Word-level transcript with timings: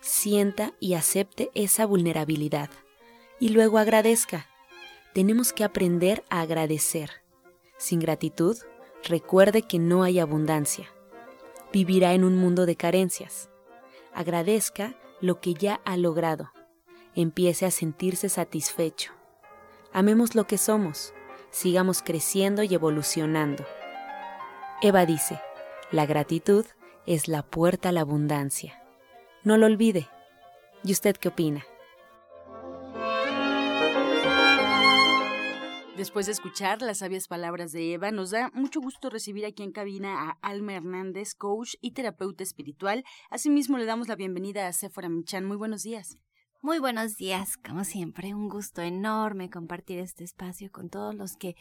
sienta 0.00 0.72
y 0.80 0.94
acepte 0.94 1.50
esa 1.54 1.86
vulnerabilidad 1.86 2.70
y 3.40 3.50
luego 3.50 3.78
agradezca. 3.78 4.46
Tenemos 5.14 5.52
que 5.52 5.64
aprender 5.64 6.24
a 6.28 6.40
agradecer. 6.40 7.10
Sin 7.76 8.00
gratitud, 8.00 8.56
recuerde 9.04 9.62
que 9.62 9.78
no 9.78 10.02
hay 10.02 10.18
abundancia. 10.18 10.88
Vivirá 11.72 12.14
en 12.14 12.24
un 12.24 12.36
mundo 12.36 12.66
de 12.66 12.76
carencias. 12.76 13.48
Agradezca 14.14 14.94
lo 15.20 15.40
que 15.40 15.54
ya 15.54 15.80
ha 15.84 15.96
logrado. 15.96 16.50
Empiece 17.14 17.66
a 17.66 17.70
sentirse 17.70 18.28
satisfecho. 18.28 19.12
Amemos 19.92 20.34
lo 20.34 20.46
que 20.46 20.58
somos. 20.58 21.14
Sigamos 21.50 22.02
creciendo 22.02 22.62
y 22.62 22.74
evolucionando. 22.74 23.64
Eva 24.82 25.06
dice, 25.06 25.40
la 25.90 26.06
gratitud 26.06 26.66
es 27.06 27.26
la 27.26 27.42
puerta 27.42 27.88
a 27.88 27.92
la 27.92 28.02
abundancia. 28.02 28.82
No 29.44 29.56
lo 29.56 29.66
olvide. 29.66 30.08
¿Y 30.84 30.92
usted 30.92 31.16
qué 31.16 31.28
opina? 31.28 31.64
Después 35.96 36.26
de 36.26 36.32
escuchar 36.32 36.80
las 36.80 36.98
sabias 36.98 37.26
palabras 37.26 37.72
de 37.72 37.92
Eva, 37.92 38.12
nos 38.12 38.30
da 38.30 38.52
mucho 38.54 38.80
gusto 38.80 39.10
recibir 39.10 39.44
aquí 39.44 39.64
en 39.64 39.72
cabina 39.72 40.30
a 40.30 40.38
Alma 40.42 40.74
Hernández, 40.74 41.34
coach 41.34 41.74
y 41.80 41.90
terapeuta 41.90 42.44
espiritual. 42.44 43.04
Asimismo, 43.30 43.78
le 43.78 43.84
damos 43.84 44.06
la 44.06 44.14
bienvenida 44.14 44.68
a 44.68 44.72
Sephora 44.72 45.08
Michan. 45.08 45.44
Muy 45.44 45.56
buenos 45.56 45.82
días. 45.82 46.16
Muy 46.62 46.78
buenos 46.78 47.16
días, 47.16 47.56
como 47.56 47.84
siempre, 47.84 48.34
un 48.34 48.48
gusto 48.48 48.82
enorme 48.82 49.50
compartir 49.50 49.98
este 49.98 50.24
espacio 50.24 50.70
con 50.70 50.88
todos 50.88 51.14
los 51.14 51.36
que 51.36 51.56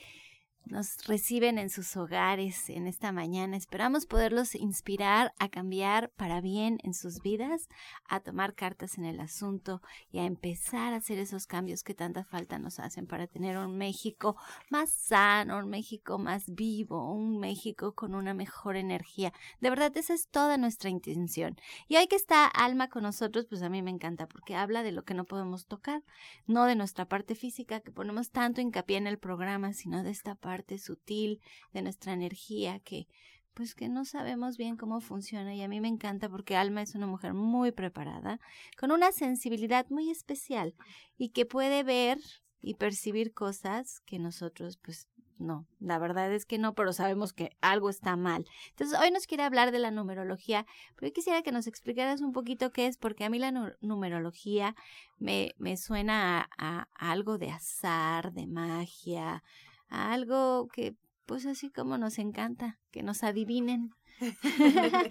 nos 0.70 1.06
reciben 1.08 1.58
en 1.58 1.70
sus 1.70 1.96
hogares 1.96 2.70
en 2.70 2.88
esta 2.88 3.12
mañana. 3.12 3.58
Esperamos 3.58 4.06
poderlos 4.06 4.56
inspirar 4.56 5.34
a 5.40 5.50
cambiar 5.50 6.10
para 6.12 6.42
bien 6.42 6.80
en 6.84 6.94
sus 6.94 7.22
vidas, 7.22 7.70
a 8.08 8.20
tomar 8.20 8.54
cartas 8.54 8.98
en 8.98 9.06
el 9.06 9.20
asunto 9.20 9.82
y 10.12 10.20
a 10.20 10.26
empezar 10.26 10.94
a 10.94 10.98
hacer 10.98 11.20
esos 11.20 11.48
cambios 11.48 11.84
que 11.84 11.94
tanta 11.94 12.24
falta 12.24 12.60
nos 12.60 12.80
hacen 12.80 13.08
para 13.08 13.28
tener 13.28 13.58
un 13.58 13.78
México 13.78 14.36
más 14.70 14.90
sano, 14.90 15.58
un 15.58 15.70
México 15.70 16.18
más 16.18 16.54
vivo, 16.54 17.12
un 17.12 17.40
México 17.40 17.94
con 17.94 18.16
una 18.16 18.34
mejor 18.34 18.76
energía. 18.76 19.34
De 19.62 19.70
verdad, 19.70 19.96
esa 19.96 20.14
es 20.14 20.28
toda 20.28 20.58
nuestra 20.58 20.90
intención. 20.90 21.56
Y 21.88 21.98
hoy 21.98 22.08
que 22.08 22.16
está 22.16 22.46
Alma 22.46 22.90
con 22.90 23.04
nosotros, 23.04 23.46
pues 23.50 23.62
a 23.62 23.70
mí 23.70 23.82
me 23.82 23.92
encanta 23.92 24.28
porque 24.28 24.56
habla 24.56 24.84
de 24.84 24.92
lo 24.92 25.04
que 25.04 25.14
no 25.14 25.26
podemos 25.26 25.66
tocar, 25.66 26.04
no 26.46 26.66
de 26.66 26.76
nuestra 26.76 27.06
parte 27.06 27.36
física 27.36 27.80
que 27.80 27.92
ponemos 27.92 28.32
tanto 28.32 28.62
hincapié 28.62 28.98
en 28.98 29.08
el 29.08 29.18
programa, 29.18 29.74
sino 29.74 30.04
de 30.04 30.12
esta 30.12 30.36
parte 30.36 30.57
sutil 30.78 31.42
de 31.74 31.82
nuestra 31.82 32.14
energía 32.14 32.80
que 32.80 33.08
pues 33.54 33.74
que 33.74 33.90
no 33.90 34.06
sabemos 34.06 34.56
bien 34.56 34.78
cómo 34.78 35.02
funciona 35.02 35.56
y 35.56 35.64
a 35.64 35.68
mí 35.68 35.82
me 35.82 35.88
encanta 35.88 36.30
porque 36.30 36.56
Alma 36.56 36.84
es 36.84 36.94
una 36.94 37.08
mujer 37.08 37.34
muy 37.34 37.72
preparada, 37.72 38.40
con 38.78 38.92
una 38.92 39.12
sensibilidad 39.12 39.88
muy 39.90 40.12
especial 40.12 40.76
y 41.18 41.30
que 41.30 41.48
puede 41.48 41.82
ver 41.82 42.20
y 42.62 42.76
percibir 42.76 43.34
cosas 43.34 44.00
que 44.06 44.20
nosotros 44.20 44.78
pues 44.78 45.08
no, 45.40 45.68
la 45.80 46.00
verdad 46.00 46.34
es 46.34 46.46
que 46.46 46.58
no, 46.58 46.74
pero 46.74 46.94
sabemos 46.94 47.32
que 47.32 47.52
algo 47.62 47.90
está 47.90 48.16
mal. 48.16 48.46
Entonces, 48.70 49.00
hoy 49.00 49.12
nos 49.12 49.28
quiere 49.28 49.44
hablar 49.44 49.72
de 49.72 49.78
la 49.78 49.92
numerología, 49.92 50.66
pero 50.96 51.10
yo 51.10 51.14
quisiera 51.14 51.44
que 51.44 51.52
nos 51.52 51.68
explicaras 51.68 52.22
un 52.22 52.34
poquito 52.34 52.72
qué 52.72 52.88
es, 52.88 52.98
porque 52.98 53.24
a 53.24 53.30
mí 53.30 53.38
la 53.38 53.52
nu- 53.52 53.72
numerología 53.82 54.76
me, 55.20 55.54
me 55.60 55.78
suena 55.78 56.50
a 56.58 56.88
algo 56.96 57.38
de 57.38 57.52
azar, 57.52 58.34
de 58.34 58.48
magia, 58.48 59.44
a 59.90 60.14
algo 60.14 60.68
que, 60.74 60.96
pues 61.26 61.46
así 61.46 61.70
como 61.72 61.98
nos 61.98 62.20
encanta, 62.20 62.80
que 62.92 63.04
nos 63.04 63.24
adivinen. 63.24 63.90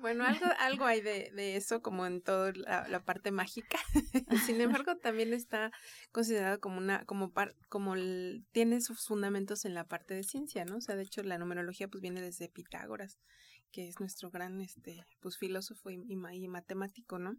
Bueno, 0.00 0.24
algo, 0.24 0.46
algo 0.60 0.84
hay 0.84 1.00
de, 1.00 1.30
de 1.34 1.56
eso, 1.56 1.82
como 1.82 2.06
en 2.06 2.22
toda 2.22 2.52
la, 2.54 2.88
la 2.88 3.04
parte 3.04 3.30
mágica. 3.30 3.78
Sin 4.46 4.60
embargo, 4.60 4.96
también 4.96 5.32
está 5.32 5.70
considerado 6.12 6.60
como 6.60 6.78
una, 6.78 7.04
como 7.04 7.30
par, 7.32 7.54
como 7.68 7.94
el- 7.94 8.44
tiene 8.52 8.80
sus 8.80 9.06
fundamentos 9.06 9.64
en 9.64 9.74
la 9.74 9.84
parte 9.84 10.14
de 10.14 10.22
ciencia, 10.22 10.64
¿no? 10.64 10.76
O 10.76 10.80
sea, 10.80 10.96
de 10.96 11.02
hecho, 11.02 11.22
la 11.22 11.38
numerología 11.38 11.88
pues 11.88 12.00
viene 12.00 12.20
desde 12.20 12.48
Pitágoras, 12.48 13.18
que 13.72 13.88
es 13.88 14.00
nuestro 14.00 14.30
gran, 14.30 14.60
este, 14.60 15.04
pues 15.20 15.36
filósofo 15.38 15.90
y, 15.90 16.00
y 16.08 16.16
ma- 16.16 16.34
y 16.34 16.48
matemático, 16.48 17.18
¿no? 17.18 17.36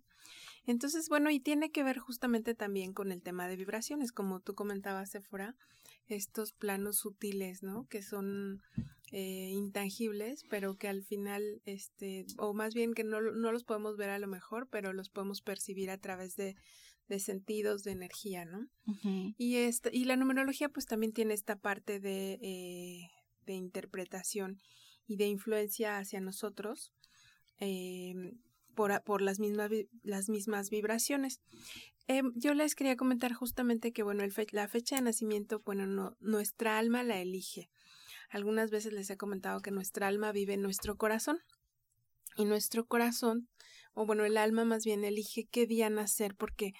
Entonces, 0.66 1.08
bueno, 1.10 1.30
y 1.32 1.40
tiene 1.40 1.72
que 1.72 1.84
ver 1.84 2.00
justamente 2.00 2.54
también 2.56 2.94
con 2.94 3.12
el 3.12 3.22
tema 3.22 3.48
de 3.48 3.56
vibraciones, 3.56 4.12
como 4.12 4.40
tú 4.40 4.54
comentabas, 4.54 5.10
Sephora, 5.10 5.56
estos 6.08 6.54
planos 6.54 6.98
sutiles, 6.98 7.64
¿no? 7.64 7.88
Que 7.88 8.02
son 8.02 8.62
eh, 9.12 9.50
intangibles, 9.52 10.44
pero 10.50 10.76
que 10.76 10.88
al 10.88 11.04
final, 11.04 11.62
este, 11.66 12.26
o 12.38 12.54
más 12.54 12.74
bien 12.74 12.94
que 12.94 13.04
no, 13.04 13.22
no 13.22 13.52
los 13.52 13.64
podemos 13.64 13.98
ver 13.98 14.10
a 14.10 14.20
lo 14.20 14.28
mejor, 14.28 14.68
pero 14.70 14.94
los 14.94 15.10
podemos 15.10 15.42
percibir 15.42 15.90
a 15.90 15.98
través 15.98 16.36
de, 16.36 16.56
de 17.12 17.20
sentidos 17.20 17.84
de 17.84 17.92
energía, 17.92 18.46
¿no? 18.46 18.70
Y, 19.38 19.58
esta, 19.58 19.90
y 19.92 20.06
la 20.06 20.16
numerología 20.16 20.70
pues 20.70 20.86
también 20.86 21.12
tiene 21.12 21.34
esta 21.34 21.58
parte 21.58 22.00
de, 22.00 22.40
eh, 22.42 23.10
de 23.46 23.54
interpretación 23.54 24.62
y 25.08 25.18
de 25.18 25.26
influencia 25.26 25.98
hacia 25.98 26.22
nosotros 26.22 26.94
eh, 27.60 28.14
por, 28.76 29.04
por 29.04 29.22
las, 29.22 29.40
mismas, 29.40 29.72
las 30.04 30.30
mismas 30.30 30.70
vibraciones. 30.70 31.42
Em, 32.14 32.34
yo 32.36 32.54
les 32.54 32.76
quería 32.76 32.98
comentar 32.98 33.32
justamente 33.34 33.94
que, 33.94 34.04
bueno, 34.04 34.30
fe- 34.32 34.46
la 34.52 34.68
fecha 34.68 34.98
de 34.98 35.02
nacimiento, 35.02 35.62
bueno, 35.66 35.86
no, 35.88 36.18
nuestra 36.20 36.78
alma 36.78 37.04
la 37.04 37.20
elige. 37.22 37.70
Algunas 38.30 38.70
veces 38.70 38.92
les 38.92 39.10
he 39.10 39.16
comentado 39.16 39.62
que 39.62 39.72
nuestra 39.72 40.08
alma 40.08 40.34
vive 40.34 40.56
en 40.56 40.62
nuestro 40.62 40.98
corazón. 40.98 41.40
Y 42.36 42.44
nuestro 42.44 42.86
corazón, 42.86 43.48
o 43.94 44.06
bueno, 44.06 44.26
el 44.26 44.36
alma 44.38 44.66
más 44.66 44.84
bien 44.84 45.06
elige 45.06 45.48
qué 45.50 45.66
día 45.68 45.90
nacer, 45.90 46.36
porque 46.36 46.74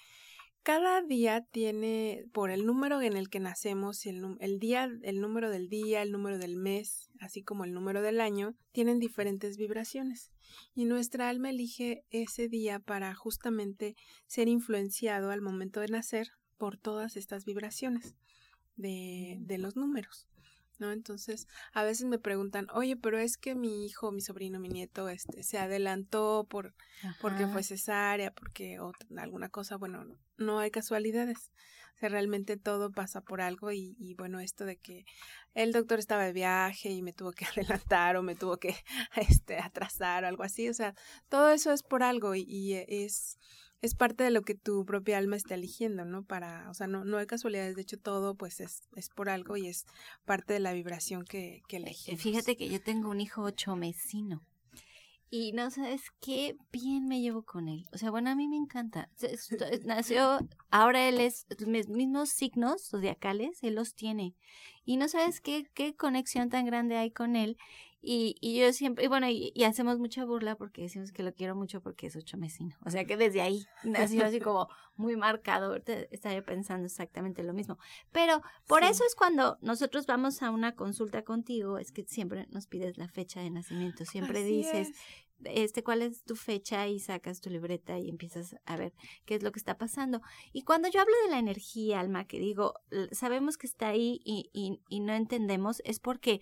cada 0.62 1.02
día 1.02 1.44
tiene, 1.50 2.24
por 2.32 2.50
el 2.50 2.66
número 2.66 3.02
en 3.02 3.16
el 3.16 3.28
que 3.28 3.40
nacemos, 3.40 4.06
el, 4.06 4.36
el 4.40 4.58
día, 4.58 4.88
el 5.02 5.20
número 5.20 5.50
del 5.50 5.68
día, 5.68 6.02
el 6.02 6.12
número 6.12 6.38
del 6.38 6.56
mes, 6.56 7.10
así 7.20 7.42
como 7.42 7.64
el 7.64 7.72
número 7.72 8.02
del 8.02 8.20
año, 8.20 8.54
tienen 8.72 8.98
diferentes 8.98 9.56
vibraciones. 9.56 10.30
Y 10.74 10.84
nuestra 10.84 11.28
alma 11.28 11.50
elige 11.50 12.04
ese 12.10 12.48
día 12.48 12.78
para 12.78 13.14
justamente 13.14 13.96
ser 14.26 14.48
influenciado 14.48 15.30
al 15.30 15.42
momento 15.42 15.80
de 15.80 15.88
nacer 15.88 16.28
por 16.58 16.76
todas 16.76 17.16
estas 17.16 17.44
vibraciones 17.44 18.14
de, 18.76 19.38
de 19.40 19.58
los 19.58 19.76
números. 19.76 20.28
¿No? 20.78 20.90
Entonces, 20.90 21.46
a 21.74 21.84
veces 21.84 22.06
me 22.06 22.18
preguntan, 22.18 22.66
oye, 22.72 22.96
pero 22.96 23.18
es 23.18 23.36
que 23.36 23.54
mi 23.54 23.84
hijo, 23.86 24.10
mi 24.10 24.20
sobrino, 24.20 24.58
mi 24.58 24.68
nieto, 24.68 25.08
este, 25.08 25.42
se 25.44 25.58
adelantó 25.58 26.46
por, 26.50 26.74
porque 27.20 27.44
fue 27.52 27.62
cesárea, 27.62 28.32
porque 28.34 28.80
ot- 28.80 29.06
alguna 29.18 29.48
cosa, 29.48 29.76
bueno, 29.76 30.04
no- 30.04 30.18
no 30.38 30.58
hay 30.58 30.70
casualidades. 30.72 31.52
O 31.94 31.98
sea, 31.98 32.08
realmente 32.08 32.56
todo 32.56 32.90
pasa 32.90 33.20
por 33.20 33.40
algo 33.42 33.70
y, 33.70 33.94
y 33.98 34.14
bueno, 34.14 34.40
esto 34.40 34.64
de 34.64 34.76
que 34.76 35.04
el 35.54 35.70
doctor 35.72 36.00
estaba 36.00 36.24
de 36.24 36.32
viaje 36.32 36.88
y 36.90 37.00
me 37.02 37.12
tuvo 37.12 37.30
que 37.32 37.44
adelantar 37.86 38.16
o 38.16 38.22
me 38.24 38.34
tuvo 38.34 38.56
que 38.56 38.74
este, 39.16 39.58
atrasar 39.58 40.24
o 40.24 40.26
algo 40.26 40.42
así, 40.42 40.68
o 40.68 40.74
sea, 40.74 40.94
todo 41.28 41.50
eso 41.52 41.70
es 41.70 41.82
por 41.84 42.02
algo 42.02 42.34
y, 42.34 42.42
y 42.48 42.74
es, 42.88 43.38
es 43.82 43.94
parte 43.94 44.24
de 44.24 44.30
lo 44.30 44.42
que 44.42 44.54
tu 44.54 44.84
propia 44.86 45.18
alma 45.18 45.36
está 45.36 45.54
eligiendo, 45.54 46.04
¿no? 46.04 46.24
Para, 46.24 46.70
o 46.70 46.74
sea, 46.74 46.86
no, 46.86 47.04
no 47.04 47.18
hay 47.18 47.26
casualidades, 47.26 47.74
de 47.76 47.82
hecho 47.82 47.98
todo 47.98 48.34
pues 48.36 48.60
es, 48.60 48.88
es 48.96 49.10
por 49.10 49.28
algo 49.28 49.56
y 49.56 49.66
es 49.66 49.84
parte 50.24 50.54
de 50.54 50.60
la 50.60 50.72
vibración 50.72 51.24
que, 51.24 51.62
que 51.68 51.76
elegimos. 51.78 52.20
Fíjate 52.22 52.56
que 52.56 52.68
yo 52.68 52.80
tengo 52.80 53.10
un 53.10 53.20
hijo 53.20 53.42
ocho 53.42 53.76
mesino. 53.76 54.42
y 55.34 55.52
no 55.52 55.70
sabes 55.70 56.02
qué 56.20 56.56
bien 56.70 57.06
me 57.06 57.22
llevo 57.22 57.42
con 57.42 57.68
él. 57.68 57.86
O 57.92 57.96
sea, 57.98 58.10
bueno, 58.10 58.28
a 58.28 58.34
mí 58.34 58.48
me 58.48 58.56
encanta. 58.56 59.08
Nació, 59.84 60.38
ahora 60.70 61.08
él 61.08 61.20
es 61.20 61.46
los 61.58 61.88
mismos 61.88 62.28
signos 62.28 62.88
zodiacales, 62.90 63.62
él 63.62 63.74
los 63.76 63.94
tiene. 63.94 64.34
Y 64.84 64.98
no 64.98 65.08
sabes 65.08 65.40
qué, 65.40 65.64
qué 65.72 65.94
conexión 65.94 66.50
tan 66.50 66.66
grande 66.66 66.98
hay 66.98 67.10
con 67.10 67.34
él. 67.34 67.56
Y, 68.04 68.34
y 68.40 68.58
yo 68.58 68.72
siempre, 68.72 69.04
y 69.04 69.08
bueno, 69.08 69.28
y, 69.30 69.52
hacemos 69.62 70.00
mucha 70.00 70.24
burla 70.24 70.56
porque 70.56 70.82
decimos 70.82 71.12
que 71.12 71.22
lo 71.22 71.32
quiero 71.32 71.54
mucho 71.54 71.80
porque 71.80 72.08
es 72.08 72.16
ocho 72.16 72.36
mesino. 72.36 72.76
O 72.84 72.90
sea 72.90 73.04
que 73.04 73.16
desde 73.16 73.40
ahí 73.40 73.64
nació 73.84 74.24
así 74.24 74.40
como 74.40 74.68
muy 74.96 75.16
marcado. 75.16 75.66
Ahorita 75.66 75.92
estaba 76.10 76.40
pensando 76.42 76.86
exactamente 76.86 77.44
lo 77.44 77.52
mismo. 77.52 77.78
Pero 78.10 78.42
por 78.66 78.82
eso 78.82 79.04
es 79.06 79.14
cuando 79.14 79.56
nosotros 79.60 80.06
vamos 80.06 80.42
a 80.42 80.50
una 80.50 80.74
consulta 80.74 81.22
contigo, 81.22 81.78
es 81.78 81.92
que 81.92 82.02
siempre 82.02 82.48
nos 82.50 82.66
pides 82.66 82.98
la 82.98 83.06
fecha 83.06 83.40
de 83.40 83.50
nacimiento. 83.50 84.04
Siempre 84.04 84.42
dices, 84.42 84.90
este, 85.44 85.84
cuál 85.84 86.02
es 86.02 86.24
tu 86.24 86.34
fecha 86.34 86.88
y 86.88 86.98
sacas 86.98 87.40
tu 87.40 87.50
libreta 87.50 88.00
y 88.00 88.08
empiezas 88.08 88.56
a 88.64 88.76
ver 88.76 88.92
qué 89.24 89.36
es 89.36 89.44
lo 89.44 89.52
que 89.52 89.60
está 89.60 89.78
pasando. 89.78 90.22
Y 90.52 90.62
cuando 90.62 90.88
yo 90.88 91.00
hablo 91.00 91.14
de 91.24 91.30
la 91.30 91.38
energía, 91.38 92.00
Alma, 92.00 92.26
que 92.26 92.40
digo, 92.40 92.74
sabemos 93.12 93.56
que 93.56 93.68
está 93.68 93.88
ahí 93.88 94.20
y, 94.24 94.50
y, 94.52 94.80
y 94.88 95.00
no 95.00 95.14
entendemos, 95.14 95.82
es 95.84 96.00
porque 96.00 96.40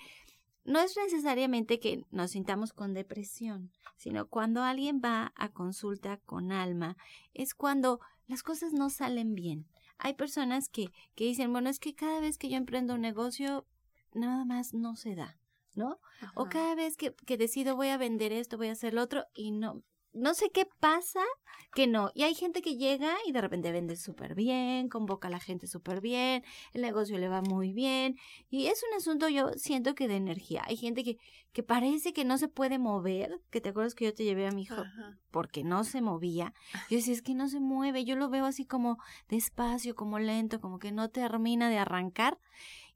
no 0.64 0.80
es 0.80 0.96
necesariamente 0.96 1.80
que 1.80 2.04
nos 2.10 2.32
sintamos 2.32 2.72
con 2.72 2.94
depresión, 2.94 3.70
sino 3.96 4.28
cuando 4.28 4.62
alguien 4.62 5.00
va 5.04 5.32
a 5.36 5.50
consulta 5.50 6.18
con 6.18 6.52
alma, 6.52 6.96
es 7.34 7.54
cuando 7.54 8.00
las 8.26 8.42
cosas 8.42 8.72
no 8.72 8.90
salen 8.90 9.34
bien. 9.34 9.66
Hay 9.98 10.14
personas 10.14 10.68
que, 10.68 10.90
que 11.14 11.24
dicen, 11.24 11.52
bueno, 11.52 11.68
es 11.68 11.78
que 11.78 11.94
cada 11.94 12.20
vez 12.20 12.38
que 12.38 12.48
yo 12.48 12.56
emprendo 12.56 12.94
un 12.94 13.00
negocio, 13.02 13.66
nada 14.14 14.44
más 14.44 14.72
no 14.72 14.96
se 14.96 15.14
da, 15.14 15.38
¿no? 15.74 15.98
O 16.34 16.46
cada 16.48 16.74
vez 16.74 16.96
que, 16.96 17.14
que 17.26 17.36
decido 17.36 17.76
voy 17.76 17.88
a 17.88 17.98
vender 17.98 18.32
esto, 18.32 18.56
voy 18.56 18.68
a 18.68 18.72
hacer 18.72 18.94
lo 18.94 19.02
otro, 19.02 19.26
y 19.34 19.50
no, 19.50 19.82
no 20.12 20.34
sé 20.34 20.50
qué 20.50 20.66
pasa 20.80 21.20
que 21.74 21.86
no. 21.86 22.10
Y 22.14 22.22
hay 22.24 22.34
gente 22.34 22.62
que 22.62 22.76
llega 22.76 23.16
y 23.26 23.32
de 23.32 23.40
repente 23.40 23.70
vende 23.72 23.96
súper 23.96 24.34
bien, 24.34 24.88
convoca 24.88 25.28
a 25.28 25.30
la 25.30 25.40
gente 25.40 25.66
súper 25.66 26.00
bien, 26.00 26.44
el 26.72 26.82
negocio 26.82 27.16
le 27.18 27.28
va 27.28 27.42
muy 27.42 27.72
bien. 27.72 28.16
Y 28.48 28.66
es 28.66 28.82
un 28.88 28.96
asunto, 28.96 29.28
yo 29.28 29.50
siento 29.56 29.94
que 29.94 30.08
de 30.08 30.16
energía. 30.16 30.64
Hay 30.66 30.76
gente 30.76 31.04
que, 31.04 31.18
que 31.52 31.62
parece 31.62 32.12
que 32.12 32.24
no 32.24 32.38
se 32.38 32.48
puede 32.48 32.78
mover, 32.78 33.40
que 33.50 33.60
te 33.60 33.68
acuerdas 33.68 33.94
que 33.94 34.06
yo 34.06 34.14
te 34.14 34.24
llevé 34.24 34.46
a 34.46 34.52
mi 34.52 34.62
hijo 34.62 34.82
porque 35.30 35.62
no 35.62 35.84
se 35.84 36.00
movía. 36.00 36.54
Yo 36.88 36.96
decía, 36.96 37.14
es 37.14 37.22
que 37.22 37.34
no 37.34 37.48
se 37.48 37.60
mueve. 37.60 38.04
Yo 38.04 38.16
lo 38.16 38.28
veo 38.28 38.46
así 38.46 38.64
como 38.64 38.98
despacio, 39.28 39.94
como 39.94 40.18
lento, 40.18 40.60
como 40.60 40.78
que 40.78 40.92
no 40.92 41.08
termina 41.10 41.70
de 41.70 41.78
arrancar. 41.78 42.38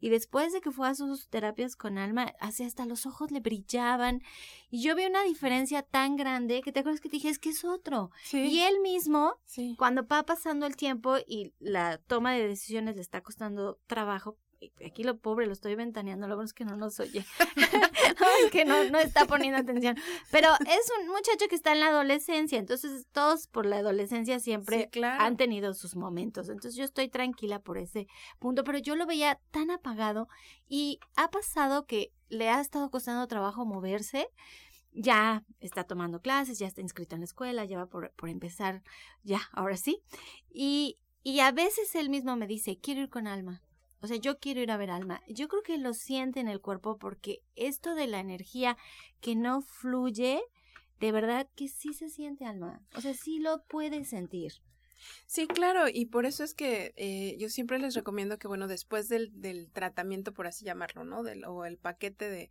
Y 0.05 0.11
después 0.11 0.53
de 0.53 0.61
que 0.61 0.71
fue 0.71 0.87
a 0.87 0.95
sus 0.95 1.31
terapias 1.31 1.77
con 1.77 1.97
alma, 1.97 2.35
así 2.39 2.63
hasta 2.63 2.85
los 2.85 3.07
ojos 3.07 3.31
le 3.31 3.41
brillaban. 3.41 4.21
Y 4.69 4.83
yo 4.83 4.95
vi 4.95 5.07
una 5.07 5.23
diferencia 5.23 5.81
tan 5.81 6.17
grande 6.17 6.61
que 6.61 6.73
te 6.73 6.81
acuerdas 6.81 7.01
que 7.01 7.09
te 7.09 7.17
dije, 7.17 7.31
es 7.31 7.39
que 7.39 7.49
es 7.49 7.65
otro. 7.65 8.11
Y 8.31 8.61
él 8.61 8.81
mismo, 8.83 9.41
cuando 9.79 10.07
va 10.07 10.23
pasando 10.25 10.67
el 10.67 10.77
tiempo 10.77 11.17
y 11.27 11.55
la 11.59 11.97
toma 11.97 12.35
de 12.35 12.47
decisiones 12.47 12.97
le 12.97 13.01
está 13.01 13.23
costando 13.23 13.79
trabajo, 13.87 14.37
aquí 14.85 15.03
lo 15.03 15.19
pobre 15.19 15.47
lo 15.47 15.53
estoy 15.53 15.75
ventaneando, 15.75 16.27
lo 16.29 16.37
bueno 16.37 16.47
es 16.47 16.53
que 16.53 16.65
no 16.65 16.77
nos 16.77 17.01
oye, 17.01 17.25
es 18.45 18.51
que 18.51 18.65
no, 18.65 18.85
no 18.91 18.99
está 18.99 19.27
poniendo 19.27 19.59
atención, 19.59 19.97
pero 20.31 20.49
es 20.61 20.93
un 21.01 21.09
muchacho 21.09 21.47
que 21.49 21.55
está 21.55 21.73
en 21.73 21.81
la 21.81 21.89
adolescencia, 21.89 22.59
entonces 22.59 23.07
todos 23.13 23.47
por 23.47 23.67
la 23.67 23.79
adolescencia 23.79 24.39
siempre 24.41 24.91
han 25.03 25.37
tenido 25.37 25.75
sus 25.75 25.97
momentos, 25.97 26.49
entonces 26.49 26.77
yo 26.77 26.85
estoy 26.85 27.09
tranquila 27.09 27.59
por 27.59 27.79
ese 27.79 28.07
punto, 28.39 28.65
pero 28.65 28.79
yo 28.79 28.97
lo 28.97 29.07
veía 29.07 29.41
tan 29.51 29.71
apagado 29.71 30.29
y 30.69 30.99
ha 31.17 31.31
pasado 31.31 31.87
que 31.87 32.13
le 32.29 32.49
ha 32.49 32.61
estado 32.61 32.91
costando 32.91 33.27
trabajo 33.27 33.65
moverse, 33.65 34.29
ya 34.95 35.45
está 35.61 35.85
tomando 35.85 36.21
clases, 36.21 36.59
ya 36.59 36.67
está 36.67 36.81
inscrito 36.81 37.17
en 37.17 37.23
la 37.23 37.27
escuela, 37.27 37.65
ya 37.65 37.79
va 37.79 37.87
por, 37.87 38.13
por 38.13 38.29
empezar, 38.29 38.83
ya, 39.23 39.41
ahora 39.53 39.77
sí. 39.77 40.03
Y, 40.51 40.99
y 41.23 41.41
a 41.41 41.51
veces 41.53 41.95
él 41.95 42.11
mismo 42.11 42.37
me 42.37 42.47
dice, 42.47 42.79
quiero 42.79 43.01
ir 43.01 43.11
con 43.11 43.27
alma. 43.27 43.63
O 44.05 44.07
sea, 44.07 44.19
yo 44.19 44.39
quiero 44.39 44.61
ir 44.61 44.71
a 44.71 44.77
ver 44.77 44.91
alma. 44.91 45.23
Yo 45.29 45.49
creo 45.49 45.63
que 45.63 45.79
lo 45.79 45.95
siente 45.95 46.39
en 46.39 46.49
el 46.49 46.61
cuerpo 46.61 46.99
porque 46.99 47.41
esto 47.57 47.95
de 47.95 48.07
la 48.07 48.21
energía 48.21 48.77
que 49.23 49.35
no 49.35 49.63
fluye, 49.63 50.43
de 51.01 51.11
verdad 51.11 51.49
que 51.57 51.69
sí 51.69 51.95
se 51.95 52.11
siente 52.11 52.45
alma. 52.45 52.83
O 52.95 53.01
sea, 53.01 53.15
sí 53.15 53.39
lo 53.39 53.65
puede 53.65 54.05
sentir. 54.05 54.53
Sí, 55.25 55.47
claro, 55.47 55.87
y 55.91 56.05
por 56.05 56.27
eso 56.27 56.45
es 56.45 56.53
que 56.53 56.93
eh, 56.97 57.39
yo 57.39 57.49
siempre 57.49 57.79
les 57.79 57.95
recomiendo 57.95 58.39
que, 58.39 58.47
bueno, 58.47 58.69
después 58.69 59.09
del, 59.09 59.31
del 59.41 59.71
tratamiento, 59.71 60.35
por 60.35 60.47
así 60.47 60.67
llamarlo, 60.67 61.05
¿no? 61.05 61.23
Del, 61.23 61.47
o 61.47 61.65
el 61.65 61.79
paquete 61.79 62.29
de 62.29 62.51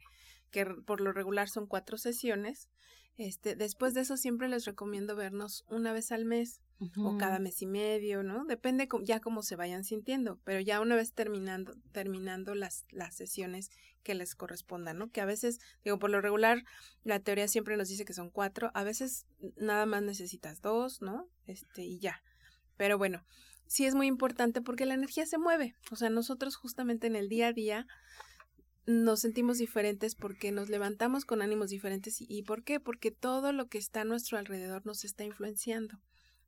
que 0.49 0.65
por 0.65 1.01
lo 1.01 1.11
regular 1.11 1.49
son 1.49 1.67
cuatro 1.67 1.99
sesiones, 1.99 2.67
este, 3.15 3.55
después 3.55 3.93
de 3.93 4.01
eso 4.01 4.17
siempre 4.17 4.47
les 4.47 4.65
recomiendo 4.65 5.15
vernos 5.15 5.65
una 5.67 5.93
vez 5.93 6.11
al 6.11 6.25
mes 6.25 6.61
o 6.97 7.17
cada 7.17 7.39
mes 7.39 7.61
y 7.61 7.67
medio, 7.67 8.23
¿no? 8.23 8.45
Depende 8.45 8.87
ya 9.03 9.19
cómo 9.19 9.41
se 9.41 9.55
vayan 9.55 9.83
sintiendo, 9.83 10.39
pero 10.43 10.59
ya 10.59 10.81
una 10.81 10.95
vez 10.95 11.13
terminando, 11.13 11.75
terminando 11.91 12.55
las, 12.55 12.85
las 12.91 13.15
sesiones 13.15 13.69
que 14.03 14.15
les 14.15 14.35
correspondan, 14.35 14.97
¿no? 14.97 15.09
Que 15.09 15.21
a 15.21 15.25
veces, 15.25 15.59
digo, 15.83 15.97
por 15.99 16.09
lo 16.09 16.21
regular, 16.21 16.63
la 17.03 17.19
teoría 17.19 17.47
siempre 17.47 17.77
nos 17.77 17.87
dice 17.89 18.05
que 18.05 18.13
son 18.13 18.29
cuatro, 18.29 18.71
a 18.73 18.83
veces 18.83 19.25
nada 19.55 19.85
más 19.85 20.03
necesitas 20.03 20.61
dos, 20.61 21.01
¿no? 21.01 21.29
Este, 21.47 21.83
y 21.83 21.99
ya. 21.99 22.21
Pero 22.77 22.97
bueno, 22.97 23.25
sí 23.65 23.85
es 23.85 23.95
muy 23.95 24.07
importante 24.07 24.61
porque 24.61 24.85
la 24.85 24.93
energía 24.93 25.25
se 25.25 25.37
mueve. 25.37 25.75
O 25.91 25.95
sea, 25.95 26.09
nosotros 26.09 26.55
justamente 26.55 27.07
en 27.07 27.15
el 27.15 27.29
día 27.29 27.47
a 27.47 27.53
día 27.53 27.87
nos 28.85 29.21
sentimos 29.21 29.57
diferentes 29.57 30.15
porque 30.15 30.51
nos 30.51 30.69
levantamos 30.69 31.25
con 31.25 31.41
ánimos 31.41 31.69
diferentes. 31.69 32.17
¿Y 32.19 32.43
por 32.43 32.63
qué? 32.63 32.79
Porque 32.79 33.11
todo 33.11 33.53
lo 33.53 33.67
que 33.67 33.77
está 33.77 34.01
a 34.01 34.05
nuestro 34.05 34.37
alrededor 34.37 34.85
nos 34.85 35.05
está 35.05 35.23
influenciando. 35.23 35.99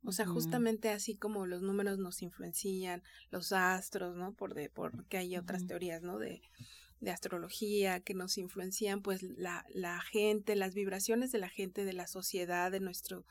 O 0.04 0.12
sea, 0.12 0.26
justamente 0.26 0.90
así 0.90 1.16
como 1.16 1.46
los 1.46 1.62
números 1.62 1.98
nos 1.98 2.22
influencian, 2.22 3.02
los 3.30 3.52
astros, 3.52 4.16
¿no? 4.16 4.32
Por 4.32 4.54
de, 4.54 4.70
porque 4.70 5.16
hay 5.16 5.36
otras 5.36 5.66
teorías, 5.66 6.02
¿no? 6.02 6.18
De, 6.18 6.42
de 7.00 7.10
astrología 7.10 8.00
que 8.00 8.14
nos 8.14 8.38
influencian, 8.38 9.02
pues 9.02 9.22
la, 9.22 9.66
la 9.74 10.00
gente, 10.00 10.56
las 10.56 10.74
vibraciones 10.74 11.32
de 11.32 11.38
la 11.38 11.48
gente, 11.48 11.84
de 11.84 11.92
la 11.92 12.06
sociedad, 12.06 12.70
de 12.70 12.80
nuestro, 12.80 13.24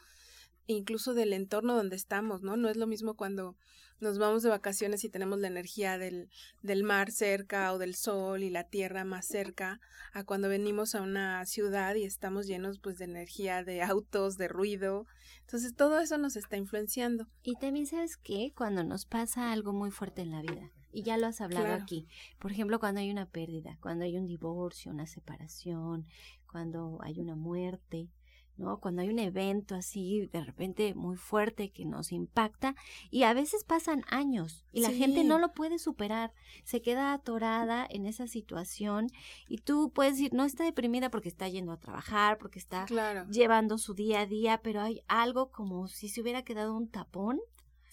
incluso 0.67 1.13
del 1.13 1.33
entorno 1.33 1.75
donde 1.75 1.95
estamos, 1.95 2.41
¿no? 2.41 2.57
No 2.57 2.69
es 2.69 2.77
lo 2.77 2.87
mismo 2.87 3.15
cuando 3.15 3.55
nos 3.99 4.17
vamos 4.17 4.43
de 4.43 4.49
vacaciones 4.49 5.03
y 5.03 5.09
tenemos 5.09 5.39
la 5.39 5.47
energía 5.47 5.97
del, 5.97 6.29
del 6.61 6.83
mar 6.83 7.11
cerca 7.11 7.71
o 7.73 7.77
del 7.77 7.95
sol 7.95 8.43
y 8.43 8.49
la 8.49 8.63
tierra 8.63 9.05
más 9.05 9.25
cerca 9.25 9.79
a 10.13 10.23
cuando 10.23 10.49
venimos 10.49 10.95
a 10.95 11.01
una 11.01 11.45
ciudad 11.45 11.95
y 11.95 12.03
estamos 12.03 12.47
llenos 12.47 12.79
pues 12.79 12.97
de 12.97 13.05
energía 13.05 13.63
de 13.63 13.81
autos, 13.81 14.37
de 14.37 14.47
ruido. 14.47 15.05
Entonces 15.41 15.75
todo 15.75 15.99
eso 15.99 16.17
nos 16.17 16.35
está 16.35 16.57
influenciando. 16.57 17.27
Y 17.43 17.55
también 17.55 17.87
sabes 17.87 18.17
que 18.17 18.51
cuando 18.55 18.83
nos 18.83 19.05
pasa 19.05 19.51
algo 19.51 19.73
muy 19.73 19.91
fuerte 19.91 20.21
en 20.21 20.31
la 20.31 20.41
vida, 20.41 20.71
y 20.91 21.03
ya 21.03 21.17
lo 21.17 21.27
has 21.27 21.41
hablado 21.41 21.73
aquí, 21.73 22.07
por 22.39 22.53
ejemplo 22.53 22.79
cuando 22.79 23.01
hay 23.01 23.11
una 23.11 23.25
pérdida, 23.25 23.77
cuando 23.81 24.05
hay 24.05 24.17
un 24.17 24.27
divorcio, 24.27 24.91
una 24.91 25.07
separación, 25.07 26.05
cuando 26.49 26.99
hay 27.01 27.19
una 27.19 27.35
muerte, 27.35 28.07
¿no? 28.57 28.79
Cuando 28.79 29.01
hay 29.01 29.09
un 29.09 29.19
evento 29.19 29.75
así 29.75 30.29
de 30.31 30.43
repente 30.43 30.93
muy 30.93 31.17
fuerte 31.17 31.71
que 31.71 31.85
nos 31.85 32.11
impacta 32.11 32.75
y 33.09 33.23
a 33.23 33.33
veces 33.33 33.63
pasan 33.63 34.03
años 34.07 34.65
y 34.71 34.81
la 34.81 34.91
gente 34.91 35.23
no 35.23 35.39
lo 35.39 35.53
puede 35.53 35.79
superar, 35.79 36.33
se 36.63 36.81
queda 36.81 37.13
atorada 37.13 37.85
en 37.89 38.05
esa 38.05 38.27
situación 38.27 39.07
y 39.47 39.57
tú 39.57 39.91
puedes 39.93 40.13
decir, 40.13 40.33
no 40.33 40.45
está 40.45 40.63
deprimida 40.63 41.09
porque 41.09 41.29
está 41.29 41.47
yendo 41.47 41.71
a 41.71 41.79
trabajar, 41.79 42.37
porque 42.37 42.59
está 42.59 42.85
llevando 43.29 43.77
su 43.77 43.93
día 43.93 44.21
a 44.21 44.25
día, 44.25 44.61
pero 44.63 44.81
hay 44.81 45.01
algo 45.07 45.51
como 45.51 45.87
si 45.87 46.09
se 46.09 46.21
hubiera 46.21 46.43
quedado 46.43 46.75
un 46.75 46.89
tapón 46.89 47.39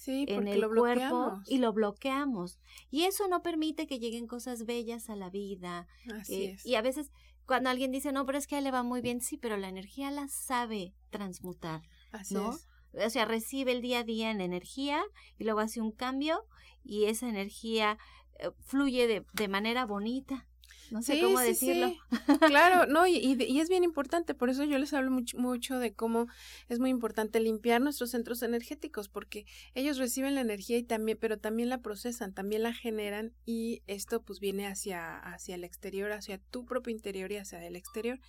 en 0.07 0.49
el 0.49 0.69
cuerpo 0.69 1.41
y 1.47 1.59
lo 1.59 1.73
bloqueamos. 1.73 2.59
Y 2.91 3.03
eso 3.03 3.29
no 3.29 3.43
permite 3.43 3.87
que 3.87 3.99
lleguen 3.99 4.27
cosas 4.27 4.65
bellas 4.65 5.11
a 5.11 5.17
la 5.17 5.31
vida. 5.31 5.87
Así 6.13 6.57
Y 6.65 6.75
a 6.75 6.83
veces 6.83 7.13
cuando 7.47 7.71
alguien 7.71 7.93
dice, 7.93 8.13
no, 8.13 8.25
pero 8.27 8.39
es 8.39 8.47
que 8.47 8.57
a 8.57 8.59
él 8.59 8.65
le 8.65 8.71
va 8.71 8.83
muy 8.83 9.01
bien, 9.01 9.21
sí, 9.21 9.37
pero 9.37 9.57
la 9.57 9.69
energía 9.69 10.11
la 10.11 10.29
sabe 10.29 10.95
transmutar, 11.11 11.83
Así 12.13 12.35
¿no? 12.35 12.57
O 12.95 13.11
sea, 13.11 13.25
recibe 13.25 13.73
el 13.73 13.81
día 13.81 14.01
a 14.01 14.05
día 14.05 14.31
en 14.31 14.41
energía 14.41 15.03
y 15.39 15.45
luego 15.45 15.61
hace 15.61 15.81
un 15.81 15.93
cambio 15.93 16.47
y 16.85 17.05
esa 17.07 17.29
energía 17.29 17.99
eh, 18.39 18.51
fluye 18.61 19.07
de, 19.07 19.25
de 19.33 19.49
manera 19.49 19.87
bonita. 19.87 20.47
No 20.93 21.01
sé 21.01 21.19
cómo 21.21 21.41
decirlo. 21.41 21.95
Claro, 22.53 22.87
no, 22.87 23.07
y, 23.07 23.17
y, 23.17 23.61
es 23.61 23.69
bien 23.71 23.83
importante, 23.83 24.35
por 24.35 24.51
eso 24.51 24.65
yo 24.65 24.77
les 24.77 24.93
hablo 24.93 25.11
mucho, 25.11 25.39
mucho 25.39 25.79
de 25.79 25.95
cómo 25.95 26.27
es 26.69 26.81
muy 26.81 26.91
importante 26.91 27.41
limpiar 27.41 27.81
nuestros 27.81 28.11
centros 28.11 28.43
energéticos, 28.43 29.09
porque 29.09 29.47
ellos 29.75 29.97
reciben 29.97 30.35
la 30.35 30.43
energía 30.43 30.77
y 30.77 30.83
también, 30.83 31.17
pero 31.19 31.39
también 31.39 31.71
la 31.71 31.79
procesan, 31.79 32.35
también 32.35 32.63
la 32.63 32.75
generan, 32.75 33.33
y 33.47 33.83
esto 33.87 34.21
pues 34.21 34.39
viene 34.39 34.67
hacia, 34.67 35.17
hacia 35.17 35.55
el 35.55 35.65
exterior, 35.65 36.13
hacia 36.13 36.37
tu 36.37 36.67
propio 36.67 36.93
interior 36.93 37.33
y 37.33 37.39
hacia 37.39 37.67
el 37.67 37.77
exterior. 37.77 38.21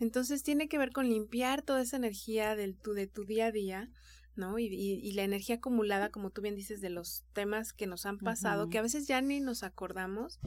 Entonces 0.00 0.42
tiene 0.42 0.68
que 0.68 0.78
ver 0.78 0.92
con 0.92 1.10
limpiar 1.10 1.60
toda 1.60 1.82
esa 1.82 1.98
energía 1.98 2.56
del 2.56 2.74
tu, 2.74 2.94
de 2.94 3.06
tu 3.06 3.26
día 3.26 3.46
a 3.46 3.52
día, 3.52 3.90
¿no? 4.38 4.58
Y, 4.58 4.66
y, 4.66 5.12
la 5.12 5.24
energía 5.24 5.56
acumulada, 5.56 6.10
como 6.10 6.30
tú 6.30 6.40
bien 6.40 6.54
dices, 6.54 6.80
de 6.80 6.90
los 6.90 7.24
temas 7.32 7.72
que 7.72 7.86
nos 7.86 8.06
han 8.06 8.18
pasado, 8.18 8.68
que 8.68 8.78
a 8.78 8.82
veces 8.82 9.06
ya 9.06 9.20
ni 9.20 9.40
nos 9.40 9.62
acordamos 9.62 10.38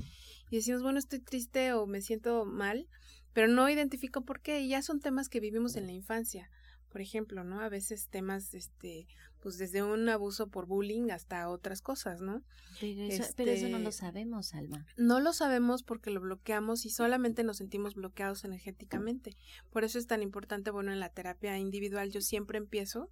y 0.50 0.56
decimos, 0.56 0.82
bueno, 0.82 1.00
estoy 1.00 1.20
triste 1.20 1.74
o 1.74 1.86
me 1.86 2.02
siento 2.02 2.46
mal, 2.46 2.88
pero 3.34 3.48
no 3.48 3.70
identifico 3.70 4.22
por 4.22 4.42
qué, 4.42 4.62
y 4.62 4.70
ya 4.70 4.82
son 4.82 5.00
temas 5.00 5.30
que 5.30 5.40
vivimos 5.40 5.76
en 5.76 5.86
la 5.86 5.94
infancia. 5.94 6.50
Por 6.90 7.00
ejemplo, 7.00 7.46
¿no? 7.46 7.62
A 7.62 7.70
veces 7.70 8.10
temas, 8.10 8.54
este, 8.54 9.08
pues 9.40 9.58
desde 9.58 9.82
un 9.82 10.10
abuso 10.10 10.50
por 10.50 10.66
bullying 10.68 11.10
hasta 11.10 11.50
otras 11.50 11.82
cosas, 11.82 12.20
¿no? 12.20 12.44
Pero 12.80 13.04
eso, 13.04 13.24
pero 13.38 13.52
eso 13.52 13.70
no 13.70 13.80
lo 13.80 13.90
Este, 13.90 14.02
sabemos, 14.02 14.54
Alma. 14.54 14.86
No 14.98 15.22
lo 15.22 15.32
sabemos 15.32 15.84
porque 15.84 16.12
lo 16.12 16.20
bloqueamos 16.20 16.86
y 16.86 16.90
solamente 16.90 17.44
nos 17.46 17.58
sentimos 17.58 17.96
bloqueados 17.96 18.44
energéticamente. 18.44 19.38
Por 19.72 19.86
eso 19.86 20.00
es 20.00 20.08
tan 20.08 20.22
importante, 20.22 20.70
bueno, 20.70 20.92
en 20.92 21.00
la 21.00 21.10
terapia 21.10 21.58
individual 21.58 22.12
yo 22.12 22.20
siempre 22.20 22.58
empiezo 22.58 23.10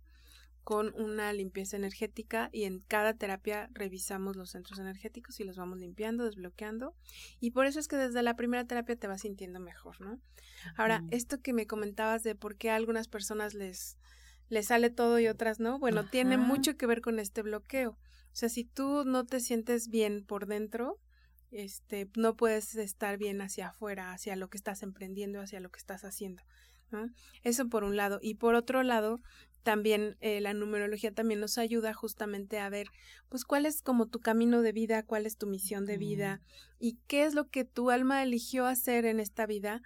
con 0.69 0.93
una 0.93 1.33
limpieza 1.33 1.77
energética 1.77 2.51
y 2.53 2.65
en 2.65 2.81
cada 2.81 3.15
terapia 3.15 3.71
revisamos 3.73 4.35
los 4.35 4.51
centros 4.51 4.77
energéticos 4.77 5.39
y 5.39 5.43
los 5.43 5.57
vamos 5.57 5.79
limpiando, 5.79 6.25
desbloqueando. 6.25 6.93
Y 7.39 7.49
por 7.49 7.65
eso 7.65 7.79
es 7.79 7.87
que 7.87 7.95
desde 7.95 8.21
la 8.21 8.35
primera 8.35 8.65
terapia 8.65 8.95
te 8.95 9.07
vas 9.07 9.21
sintiendo 9.21 9.59
mejor, 9.59 9.99
¿no? 9.99 10.21
Ahora, 10.77 11.03
esto 11.09 11.41
que 11.41 11.53
me 11.53 11.65
comentabas 11.65 12.21
de 12.21 12.35
por 12.35 12.55
qué 12.55 12.69
a 12.69 12.75
algunas 12.75 13.07
personas 13.07 13.55
les, 13.55 13.97
les 14.49 14.67
sale 14.67 14.91
todo 14.91 15.19
y 15.19 15.27
otras 15.27 15.59
no, 15.59 15.79
bueno, 15.79 16.07
tiene 16.07 16.37
mucho 16.37 16.77
que 16.77 16.85
ver 16.85 17.01
con 17.01 17.17
este 17.17 17.41
bloqueo. 17.41 17.93
O 17.93 18.35
sea, 18.35 18.47
si 18.47 18.63
tú 18.63 19.05
no 19.05 19.25
te 19.25 19.39
sientes 19.39 19.89
bien 19.89 20.23
por 20.23 20.45
dentro, 20.45 20.99
este, 21.49 22.07
no 22.15 22.35
puedes 22.35 22.75
estar 22.75 23.17
bien 23.17 23.41
hacia 23.41 23.69
afuera, 23.69 24.13
hacia 24.13 24.35
lo 24.35 24.51
que 24.51 24.57
estás 24.57 24.83
emprendiendo, 24.83 25.41
hacia 25.41 25.61
lo 25.61 25.71
que 25.71 25.79
estás 25.79 26.03
haciendo. 26.05 26.43
¿no? 26.91 27.09
Eso 27.43 27.69
por 27.69 27.83
un 27.83 27.95
lado. 27.95 28.19
Y 28.21 28.35
por 28.35 28.55
otro 28.55 28.83
lado, 28.83 29.21
también 29.63 30.17
eh, 30.21 30.41
la 30.41 30.53
numerología 30.53 31.13
también 31.13 31.39
nos 31.39 31.57
ayuda 31.57 31.93
justamente 31.93 32.59
a 32.59 32.69
ver, 32.69 32.87
pues, 33.29 33.43
cuál 33.45 33.65
es 33.65 33.81
como 33.81 34.07
tu 34.07 34.19
camino 34.19 34.61
de 34.61 34.71
vida, 34.71 35.03
cuál 35.03 35.25
es 35.25 35.37
tu 35.37 35.47
misión 35.47 35.85
de 35.85 35.97
vida 35.97 36.41
y 36.79 36.97
qué 37.07 37.23
es 37.23 37.33
lo 37.33 37.49
que 37.49 37.65
tu 37.65 37.89
alma 37.89 38.23
eligió 38.23 38.65
hacer 38.65 39.05
en 39.05 39.19
esta 39.19 39.45
vida. 39.45 39.81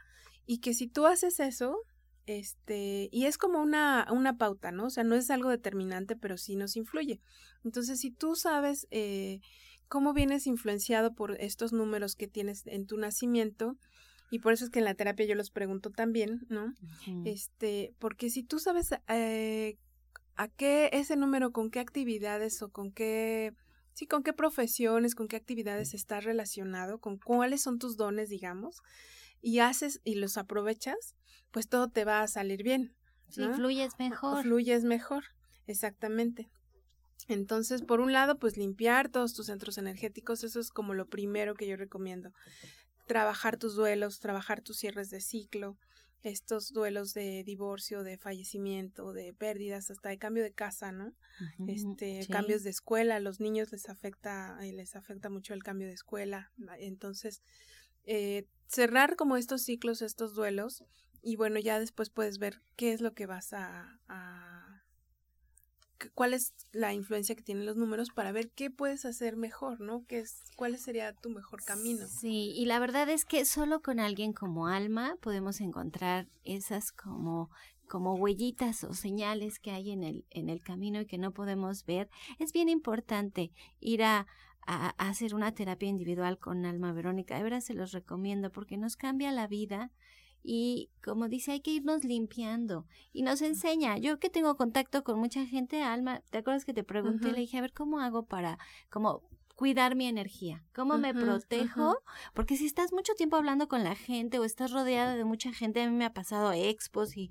Y 0.45 0.59
que 0.59 0.73
si 0.73 0.87
tú 0.87 1.05
haces 1.05 1.39
eso, 1.39 1.77
este, 2.25 3.09
y 3.11 3.25
es 3.25 3.37
como 3.37 3.61
una, 3.61 4.07
una 4.11 4.37
pauta, 4.37 4.71
¿no? 4.71 4.85
O 4.85 4.89
sea, 4.89 5.03
no 5.03 5.15
es 5.15 5.29
algo 5.29 5.49
determinante, 5.49 6.15
pero 6.15 6.37
sí 6.37 6.55
nos 6.55 6.75
influye. 6.75 7.21
Entonces, 7.63 7.99
si 7.99 8.11
tú 8.11 8.35
sabes 8.35 8.87
eh, 8.91 9.39
cómo 9.87 10.13
vienes 10.13 10.47
influenciado 10.47 11.13
por 11.13 11.39
estos 11.41 11.73
números 11.73 12.15
que 12.15 12.27
tienes 12.27 12.65
en 12.65 12.87
tu 12.87 12.97
nacimiento, 12.97 13.77
y 14.33 14.39
por 14.39 14.51
eso 14.51 14.65
es 14.65 14.71
que 14.71 14.79
en 14.79 14.85
la 14.85 14.95
terapia 14.95 15.27
yo 15.27 15.35
los 15.35 15.51
pregunto 15.51 15.91
también, 15.91 16.47
¿no? 16.49 16.73
Este, 17.23 17.93
porque 17.99 18.31
si 18.31 18.41
tú 18.41 18.57
sabes 18.57 18.89
eh, 19.07 19.77
a 20.35 20.47
qué 20.47 20.89
ese 20.91 21.15
número, 21.15 21.51
con 21.51 21.69
qué 21.69 21.79
actividades 21.79 22.59
o 22.63 22.69
con 22.69 22.91
qué, 22.91 23.53
sí, 23.93 24.07
con 24.07 24.23
qué 24.23 24.33
profesiones, 24.33 25.13
con 25.13 25.27
qué 25.27 25.35
actividades 25.35 25.93
estás 25.93 26.23
relacionado, 26.23 26.97
con 26.97 27.19
cuáles 27.19 27.61
son 27.61 27.77
tus 27.77 27.95
dones, 27.95 28.29
digamos, 28.29 28.81
y 29.39 29.59
haces 29.59 30.01
y 30.03 30.15
los 30.15 30.37
aprovechas, 30.37 31.15
pues 31.51 31.69
todo 31.69 31.89
te 31.89 32.03
va 32.03 32.23
a 32.23 32.27
salir 32.27 32.63
bien. 32.63 32.95
Sí, 33.29 33.41
¿no? 33.41 33.53
fluyes 33.53 33.93
mejor. 33.99 34.41
Fluyes 34.41 34.83
mejor, 34.83 35.25
exactamente. 35.67 36.49
Entonces, 37.27 37.83
por 37.83 37.99
un 37.99 38.11
lado, 38.11 38.39
pues 38.39 38.57
limpiar 38.57 39.09
todos 39.09 39.35
tus 39.35 39.45
centros 39.45 39.77
energéticos, 39.77 40.43
eso 40.43 40.59
es 40.59 40.71
como 40.71 40.95
lo 40.95 41.07
primero 41.07 41.53
que 41.53 41.67
yo 41.67 41.77
recomiendo. 41.77 42.31
Trabajar 43.05 43.57
tus 43.57 43.75
duelos, 43.75 44.19
trabajar 44.19 44.62
tus 44.62 44.77
cierres 44.77 45.10
de 45.10 45.22
ciclo, 45.22 45.77
estos 46.24 46.72
duelos 46.72 47.13
de 47.13 47.43
divorcio, 47.43 48.03
de 48.03 48.17
fallecimiento, 48.17 49.12
de 49.13 49.33
pérdidas, 49.33 49.91
hasta 49.91 50.10
de 50.10 50.17
cambio 50.17 50.43
de 50.43 50.53
casa, 50.53 50.91
¿no? 50.91 51.13
Este, 51.67 52.24
sí. 52.24 52.31
cambios 52.31 52.63
de 52.63 52.69
escuela, 52.69 53.17
a 53.17 53.19
los 53.19 53.39
niños 53.39 53.72
les 53.72 53.89
afecta, 53.89 54.57
eh, 54.62 54.72
les 54.72 54.95
afecta 54.95 55.29
mucho 55.29 55.53
el 55.53 55.63
cambio 55.63 55.88
de 55.88 55.93
escuela. 55.93 56.51
Entonces, 56.79 57.43
eh, 58.05 58.48
cerrar 58.67 59.15
como 59.15 59.36
estos 59.36 59.63
ciclos, 59.63 60.01
estos 60.01 60.33
duelos, 60.33 60.83
y 61.22 61.36
bueno, 61.36 61.60
ya 61.60 61.79
después 61.79 62.10
puedes 62.10 62.38
ver 62.38 62.62
qué 62.75 62.93
es 62.93 63.01
lo 63.01 63.13
que 63.13 63.25
vas 63.25 63.53
a, 63.53 64.00
cuál 66.13 66.33
es 66.33 66.53
la 66.72 66.93
influencia 66.93 67.36
que 67.36 67.43
tienen 67.43 67.65
los 67.65 67.77
números 67.77 68.10
para 68.10 68.31
ver 68.31 68.51
qué 68.51 68.69
puedes 68.69 69.05
hacer 69.05 69.36
mejor, 69.36 69.79
¿no? 69.79 70.05
¿Qué 70.07 70.19
es, 70.19 70.43
cuál 70.55 70.77
sería 70.77 71.13
tu 71.13 71.29
mejor 71.29 71.63
camino? 71.63 72.07
Sí, 72.07 72.53
y 72.55 72.65
la 72.65 72.79
verdad 72.79 73.10
es 73.10 73.25
que 73.25 73.45
solo 73.45 73.81
con 73.81 74.00
alguien 74.00 74.33
como 74.33 74.67
Alma 74.67 75.15
podemos 75.22 75.62
encontrar 75.62 76.27
esas 76.43 76.91
como 76.91 77.50
como 77.88 78.15
huellitas 78.15 78.83
o 78.86 78.93
señales 78.93 79.60
que 79.60 79.72
hay 79.72 79.91
en 79.91 80.03
el 80.03 80.25
en 80.31 80.50
el 80.50 80.63
camino 80.63 81.01
y 81.01 81.05
que 81.05 81.17
no 81.17 81.31
podemos 81.31 81.86
ver. 81.86 82.10
Es 82.39 82.51
bien 82.51 82.69
importante 82.69 83.51
ir 83.79 84.03
a 84.03 84.25
a, 84.65 84.89
hacer 84.98 85.36
una 85.36 85.53
terapia 85.53 85.89
individual 85.89 86.38
con 86.39 86.65
Alma 86.65 86.93
Verónica. 86.93 87.38
De 87.38 87.43
veras 87.43 87.65
se 87.65 87.74
los 87.74 87.91
recomiendo 87.91 88.51
porque 88.51 88.77
nos 88.77 88.95
cambia 88.95 89.31
la 89.31 89.48
vida 89.48 89.91
y 90.43 90.89
como 91.03 91.29
dice, 91.29 91.53
hay 91.53 91.62
que 91.62 91.71
irnos 91.71 92.03
limpiando 92.03 92.85
y 93.13 93.21
nos 93.23 93.41
enseña. 93.41 93.97
Yo 93.97 94.19
que 94.19 94.29
tengo 94.29 94.55
contacto 94.57 95.03
con 95.03 95.17
mucha 95.19 95.45
gente, 95.45 95.81
Alma, 95.81 96.21
¿te 96.29 96.39
acuerdas 96.39 96.65
que 96.65 96.73
te 96.73 96.83
pregunté? 96.83 97.27
Ujú. 97.27 97.35
Le 97.35 97.41
dije, 97.41 97.57
a 97.57 97.62
ver, 97.62 97.73
¿cómo 97.73 98.00
hago 98.00 98.25
para 98.25 98.59
como 98.89 99.23
cuidar 99.55 99.95
mi 99.95 100.07
energía? 100.07 100.65
¿Cómo 100.75 100.97
me 100.97 101.13
protejo? 101.13 101.97
Porque 102.33 102.57
si 102.57 102.65
estás 102.65 102.91
mucho 102.91 103.13
tiempo 103.13 103.38
hablando 103.38 103.67
con 103.67 103.83
la 103.83 103.95
gente 103.95 104.39
o 104.39 104.43
estás 104.43 104.71
rodeada 104.71 105.15
de 105.15 105.23
mucha 105.25 105.53
gente, 105.53 105.81
a 105.81 105.89
mí 105.89 105.95
me 105.95 106.05
ha 106.05 106.13
pasado 106.13 106.51
expos 106.51 107.15
y 107.15 107.29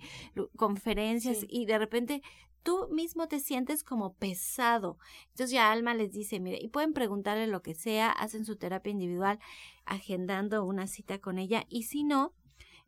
conferencias 0.57 1.38
Sí. 1.40 1.47
y 1.50 1.66
de 1.66 1.78
repente 1.78 2.23
tú 2.62 2.88
mismo 2.92 3.26
te 3.26 3.40
sientes 3.40 3.83
como 3.83 4.14
pesado. 4.14 4.99
Entonces 5.31 5.50
ya 5.50 5.73
Alma 5.73 5.95
les 5.95 6.12
dice, 6.12 6.38
mire, 6.38 6.59
y 6.62 6.69
pueden 6.69 6.92
preguntarle 6.92 7.49
lo 7.49 7.61
que 7.61 7.75
sea, 7.75 8.11
hacen 8.11 8.45
su 8.45 8.57
terapia 8.57 8.92
individual 8.92 9.40
agendando 9.85 10.64
una 10.64 10.87
cita 10.87 11.19
con 11.19 11.38
ella 11.38 11.64
y 11.69 11.83
si 11.85 12.04
no, 12.04 12.33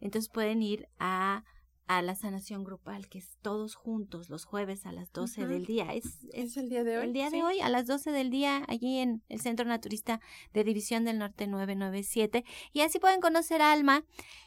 entonces 0.00 0.28
pueden 0.28 0.62
ir 0.62 0.88
a 0.98 1.44
a 1.86 2.00
la 2.02 2.14
sanación 2.14 2.64
grupal, 2.64 3.08
que 3.08 3.18
es 3.18 3.36
todos 3.42 3.74
juntos 3.74 4.30
los 4.30 4.44
jueves 4.46 4.86
a 4.86 4.92
las 4.92 5.12
12 5.12 5.42
Ujú. 5.42 5.50
del 5.50 5.66
día. 5.66 5.92
Es, 5.92 6.24
es 6.32 6.44
¿Es 6.52 6.56
el 6.56 6.68
día 6.70 6.82
de 6.84 6.98
hoy? 6.98 7.04
el 7.06 7.12
día 7.12 7.30
de 7.30 7.42
hoy 7.42 7.60
a 7.60 7.68
las 7.68 7.86
12 7.86 8.10
del 8.10 8.30
día 8.30 8.64
allí 8.68 8.98
en 8.98 9.22
el 9.28 9.40
Centro 9.40 9.66
Naturista 9.66 10.20
de 10.52 10.64
División 10.64 11.04
del 11.04 11.18
Norte 11.18 11.46
997 11.46 12.44
y 12.72 12.80
así 12.80 12.98
pueden 12.98 13.20
conocer 13.20 13.60
a 13.62 13.72
Alma 13.72 14.04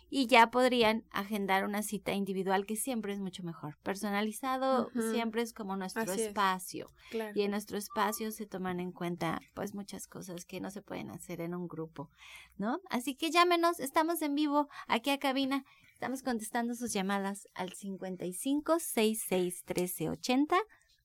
y 0.10 0.28
ya 0.28 0.50
podrían 0.52 1.04
agendar 1.12 1.66
una 1.66 1.84
cita 1.84 2.14
individual 2.14 2.66
que 2.66 2.78
siempre 2.78 3.12
es 3.14 3.20
mucho 3.20 3.44
mejor. 3.44 3.78
Personalizado 3.84 4.90
siempre 5.12 5.42
es 5.42 5.54
como 5.54 5.76
nuestro 5.76 6.04
Así 6.04 6.22
es. 6.22 6.28
espacio 6.30 6.90
Claro. 7.12 7.34
y 7.36 7.44
en 7.44 7.52
nuestro 7.52 7.78
espacio 7.78 8.32
se 8.32 8.46
toman 8.46 8.80
en 8.80 8.92
cuenta 8.94 9.42
pues 9.54 9.76
muchas 9.76 10.08
cosas 10.08 10.46
que 10.46 10.62
no 10.62 10.72
se 10.72 10.82
pueden 10.82 11.12
hacer 11.12 11.42
en 11.42 11.54
un 11.54 11.68
grupo, 11.68 12.10
¿no? 12.58 12.80
Así 12.90 13.16
que 13.16 13.32
llámenos, 13.32 13.80
estamos 13.80 14.22
en 14.22 14.34
vivo 14.34 14.70
aquí 14.88 15.10
a 15.10 15.20
cabina. 15.20 15.66
Estamos 15.98 16.22
contestando 16.22 16.76
sus 16.76 16.94
llamadas 16.94 17.48
al 17.56 17.74
55 17.74 18.78
66 18.78 19.64
13 19.66 20.10
80 20.12 20.56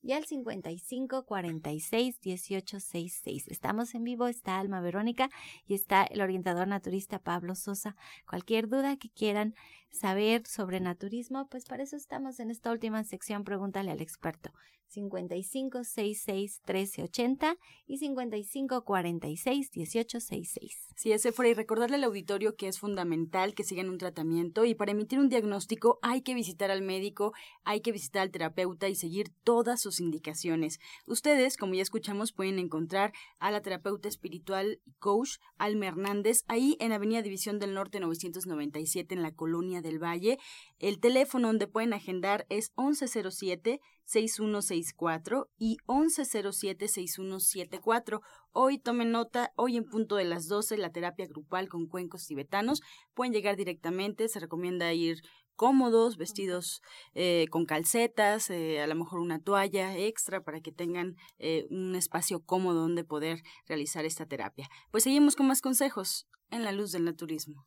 y 0.03 0.13
al 0.13 0.27
55 0.27 1.25
46 1.25 2.21
18 2.21 2.79
66. 2.79 3.49
Estamos 3.49 3.95
en 3.95 4.05
vivo, 4.05 4.27
está 4.27 4.59
Alma 4.59 4.83
Verónica 4.83 5.31
y 5.67 5.73
está 5.73 6.03
el 6.05 6.21
orientador 6.21 6.69
naturista 6.69 7.19
Pablo 7.19 7.55
Sosa. 7.55 7.97
Cualquier 8.29 8.69
duda 8.69 8.99
que 8.99 9.09
quieran 9.09 9.55
saber 9.91 10.47
sobre 10.47 10.79
naturismo, 10.79 11.49
pues 11.49 11.65
para 11.65 11.85
eso 11.85 11.97
estamos 11.97 12.39
en 12.39 12.51
esta 12.51 12.71
última 12.71 13.03
sección 13.03 13.45
Pregúntale 13.45 13.93
al 13.93 14.03
experto. 14.03 14.53
55 14.93 15.85
66 15.85 16.61
13 16.65 17.03
80 17.05 17.57
y 17.87 17.99
55 17.99 18.85
46 18.85 19.71
18 19.71 20.21
66. 20.21 20.89
Sí, 20.97 21.13
ese 21.13 21.33
fuera 21.33 21.51
y 21.51 21.55
recordarle 21.55 21.97
al 21.97 22.05
auditorio 22.05 22.55
que 22.57 22.69
es 22.69 22.79
fundamental 22.79 23.55
que 23.55 23.65
sigan 23.65 23.89
un 23.89 23.99
tratamiento 23.99 24.65
y 24.65 24.75
para 24.75 24.93
emitir 24.93 25.19
un 25.19 25.29
diagnóstico 25.29 25.99
hay 26.03 26.23
que 26.23 26.35
visitar 26.35 26.71
al 26.71 26.83
médico, 26.83 27.33
hay 27.65 27.81
que 27.81 27.93
visitar 27.93 28.23
al 28.23 28.31
terapeuta 28.31 28.89
y 28.89 28.95
seguir 28.95 29.33
todas 29.45 29.81
sus 29.81 30.01
indicaciones. 30.01 30.79
Ustedes, 31.07 31.57
como 31.57 31.75
ya 31.75 31.83
escuchamos, 31.83 32.33
pueden 32.33 32.59
encontrar 32.59 33.13
a 33.39 33.51
la 33.51 33.63
terapeuta 33.63 34.09
espiritual 34.09 34.81
coach 34.99 35.39
Alma 35.57 35.87
Hernández 35.87 36.45
ahí 36.49 36.77
en 36.81 36.93
Avenida 36.93 37.23
División 37.23 37.59
del 37.59 37.75
Norte 37.75 38.01
997 38.01 39.15
en 39.15 39.23
la 39.23 39.35
Colonia 39.35 39.81
del 39.81 40.03
Valle. 40.03 40.39
El 40.79 41.01
teléfono 41.01 41.49
donde 41.49 41.67
pueden 41.67 41.93
agendar 41.93 42.47
es 42.49 42.73
1107 42.77 43.81
6164 44.05 45.49
y 45.59 45.79
1107 45.87 46.89
6174. 46.89 48.21
Hoy 48.53 48.79
tomen 48.79 49.13
nota, 49.13 49.53
hoy 49.57 49.77
en 49.77 49.85
punto 49.85 50.17
de 50.17 50.25
las 50.25 50.49
12, 50.49 50.77
la 50.77 50.91
terapia 50.93 51.27
grupal 51.27 51.69
con 51.69 51.87
cuencos 51.87 52.27
tibetanos. 52.27 52.83
Pueden 53.15 53.33
llegar 53.33 53.57
directamente, 53.57 54.29
se 54.29 54.41
recomienda 54.41 54.93
ir 54.93 55.23
cómodos, 55.57 56.17
vestidos 56.17 56.83
eh, 57.15 57.47
con 57.51 57.67
calcetas, 57.67 58.51
eh, 58.51 58.81
a 58.81 58.87
lo 58.87 58.95
mejor 58.95 59.21
una 59.21 59.41
toalla 59.41 59.97
extra 59.97 60.43
para 60.43 60.61
que 60.61 60.73
tengan 60.73 61.17
eh, 61.39 61.67
un 61.71 61.95
espacio 61.95 62.45
cómodo 62.45 62.81
donde 62.81 63.05
poder 63.05 63.43
realizar 63.67 64.05
esta 64.05 64.27
terapia. 64.27 64.69
Pues 64.91 65.05
seguimos 65.05 65.37
con 65.37 65.47
más 65.47 65.61
consejos 65.61 66.27
en 66.51 66.65
la 66.65 66.73
luz 66.73 66.93
del 66.93 67.05
naturismo. 67.05 67.67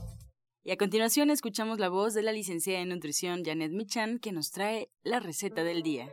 Y 0.63 0.71
a 0.71 0.77
continuación 0.77 1.31
escuchamos 1.31 1.79
la 1.79 1.89
voz 1.89 2.13
de 2.13 2.21
la 2.21 2.31
licenciada 2.31 2.81
en 2.81 2.89
nutrición 2.89 3.43
Janet 3.43 3.71
Michan 3.71 4.19
que 4.19 4.31
nos 4.31 4.51
trae 4.51 4.89
la 5.01 5.19
receta 5.19 5.63
del 5.63 5.81
día. 5.81 6.05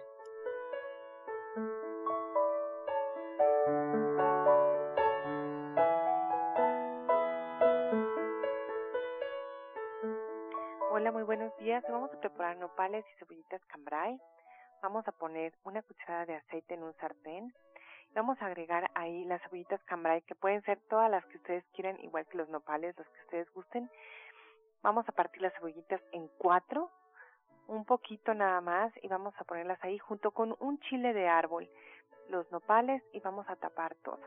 Hola, 10.90 11.12
muy 11.12 11.24
buenos 11.24 11.54
días. 11.58 11.84
Vamos 11.90 12.10
a 12.14 12.18
preparar 12.18 12.56
nopales 12.56 13.04
y 13.04 13.18
cebollitas 13.18 13.60
cambray. 13.66 14.18
Vamos 14.80 15.06
a 15.06 15.12
poner 15.12 15.52
una 15.64 15.82
cucharada 15.82 16.24
de 16.24 16.36
aceite 16.36 16.72
en 16.72 16.84
un 16.84 16.94
sartén. 16.94 17.52
Vamos 18.14 18.40
a 18.40 18.46
agregar 18.46 18.90
ahí 18.94 19.26
las 19.26 19.42
cebollitas 19.42 19.82
cambray, 19.84 20.22
que 20.22 20.34
pueden 20.34 20.62
ser 20.62 20.78
todas 20.88 21.10
las 21.10 21.22
que 21.26 21.36
ustedes 21.36 21.64
quieran, 21.74 22.00
igual 22.00 22.26
que 22.28 22.38
los 22.38 22.48
nopales, 22.48 22.96
los 22.96 23.06
que 23.06 23.20
ustedes 23.24 23.52
gusten. 23.52 23.90
Vamos 24.82 25.08
a 25.08 25.12
partir 25.12 25.42
las 25.42 25.52
cebollitas 25.54 26.00
en 26.12 26.28
cuatro, 26.38 26.90
un 27.66 27.84
poquito 27.84 28.32
nada 28.34 28.60
más, 28.60 28.92
y 29.02 29.08
vamos 29.08 29.34
a 29.38 29.44
ponerlas 29.44 29.82
ahí 29.82 29.98
junto 29.98 30.30
con 30.30 30.56
un 30.60 30.78
chile 30.80 31.12
de 31.12 31.28
árbol, 31.28 31.68
los 32.28 32.50
nopales, 32.52 33.02
y 33.12 33.20
vamos 33.20 33.48
a 33.48 33.56
tapar 33.56 33.94
todo. 33.96 34.20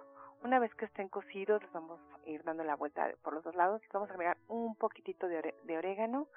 Una 0.43 0.59
vez 0.59 0.73
que 0.75 0.85
estén 0.85 1.07
cocidos, 1.07 1.61
les 1.61 1.71
vamos 1.71 1.99
a 2.13 2.29
ir 2.29 2.43
dando 2.43 2.63
la 2.63 2.75
vuelta 2.75 3.09
por 3.21 3.33
los 3.33 3.43
dos 3.43 3.55
lados 3.55 3.81
y 3.83 3.87
vamos 3.93 4.09
a 4.09 4.13
agregar 4.13 4.37
un 4.47 4.75
poquitito 4.75 5.27
de, 5.27 5.55
de 5.63 5.77
orégano, 5.77 6.27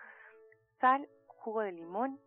sal, 0.80 1.09
jugo 1.26 1.62
de 1.62 1.73
limón 1.73 2.21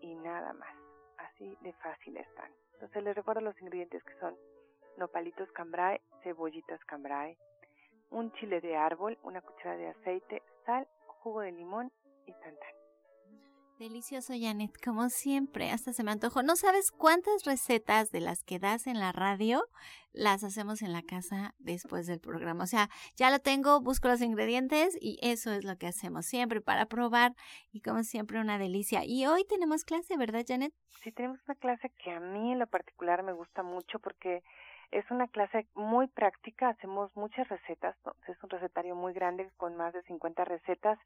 y 0.00 0.14
nada 0.14 0.52
más. 0.52 0.74
Así 1.18 1.56
de 1.60 1.72
fácil 1.74 2.16
están. 2.16 2.50
Entonces 2.74 3.02
les 3.02 3.16
recuerdo 3.16 3.40
los 3.40 3.60
ingredientes 3.60 4.02
que 4.04 4.14
son 4.20 4.36
nopalitos 4.96 5.50
cambray, 5.52 6.00
cebollitas 6.22 6.82
cambray, 6.84 7.36
un 8.10 8.32
chile 8.32 8.60
de 8.60 8.76
árbol, 8.76 9.18
una 9.22 9.40
cucharada 9.40 9.76
de 9.76 9.88
aceite, 9.88 10.42
sal, 10.64 10.86
jugo 11.22 11.40
de 11.40 11.52
limón 11.52 11.92
y 12.26 12.32
tan 12.32 12.54
Delicioso, 13.78 14.32
Janet, 14.32 14.70
como 14.82 15.10
siempre, 15.10 15.70
hasta 15.70 15.92
se 15.92 16.02
me 16.02 16.10
antojó. 16.10 16.42
No 16.42 16.56
sabes 16.56 16.90
cuántas 16.90 17.44
recetas 17.44 18.10
de 18.10 18.20
las 18.20 18.42
que 18.42 18.58
das 18.58 18.86
en 18.86 18.98
la 18.98 19.12
radio 19.12 19.62
las 20.14 20.44
hacemos 20.44 20.80
en 20.80 20.94
la 20.94 21.02
casa 21.02 21.54
después 21.58 22.06
del 22.06 22.18
programa. 22.18 22.64
O 22.64 22.66
sea, 22.66 22.88
ya 23.16 23.30
lo 23.30 23.38
tengo, 23.38 23.82
busco 23.82 24.08
los 24.08 24.22
ingredientes 24.22 24.96
y 24.98 25.18
eso 25.20 25.52
es 25.52 25.62
lo 25.62 25.76
que 25.76 25.88
hacemos 25.88 26.24
siempre 26.24 26.62
para 26.62 26.86
probar 26.86 27.34
y 27.70 27.82
como 27.82 28.02
siempre 28.02 28.40
una 28.40 28.58
delicia. 28.58 29.02
Y 29.04 29.26
hoy 29.26 29.44
tenemos 29.44 29.84
clase, 29.84 30.16
¿verdad, 30.16 30.46
Janet? 30.48 30.72
Sí, 31.02 31.12
tenemos 31.12 31.38
una 31.46 31.56
clase 31.56 31.90
que 32.02 32.12
a 32.12 32.20
mí 32.20 32.52
en 32.52 32.58
lo 32.58 32.66
particular 32.66 33.22
me 33.22 33.32
gusta 33.32 33.62
mucho 33.62 33.98
porque 33.98 34.42
es 34.90 35.10
una 35.10 35.28
clase 35.28 35.66
muy 35.74 36.06
práctica, 36.08 36.68
hacemos 36.68 37.14
muchas 37.16 37.48
recetas, 37.48 37.96
es 38.28 38.42
un 38.42 38.50
recetario 38.50 38.94
muy 38.94 39.12
grande 39.12 39.50
con 39.56 39.76
más 39.76 39.92
de 39.92 40.02
50 40.02 40.44
recetas 40.44 40.98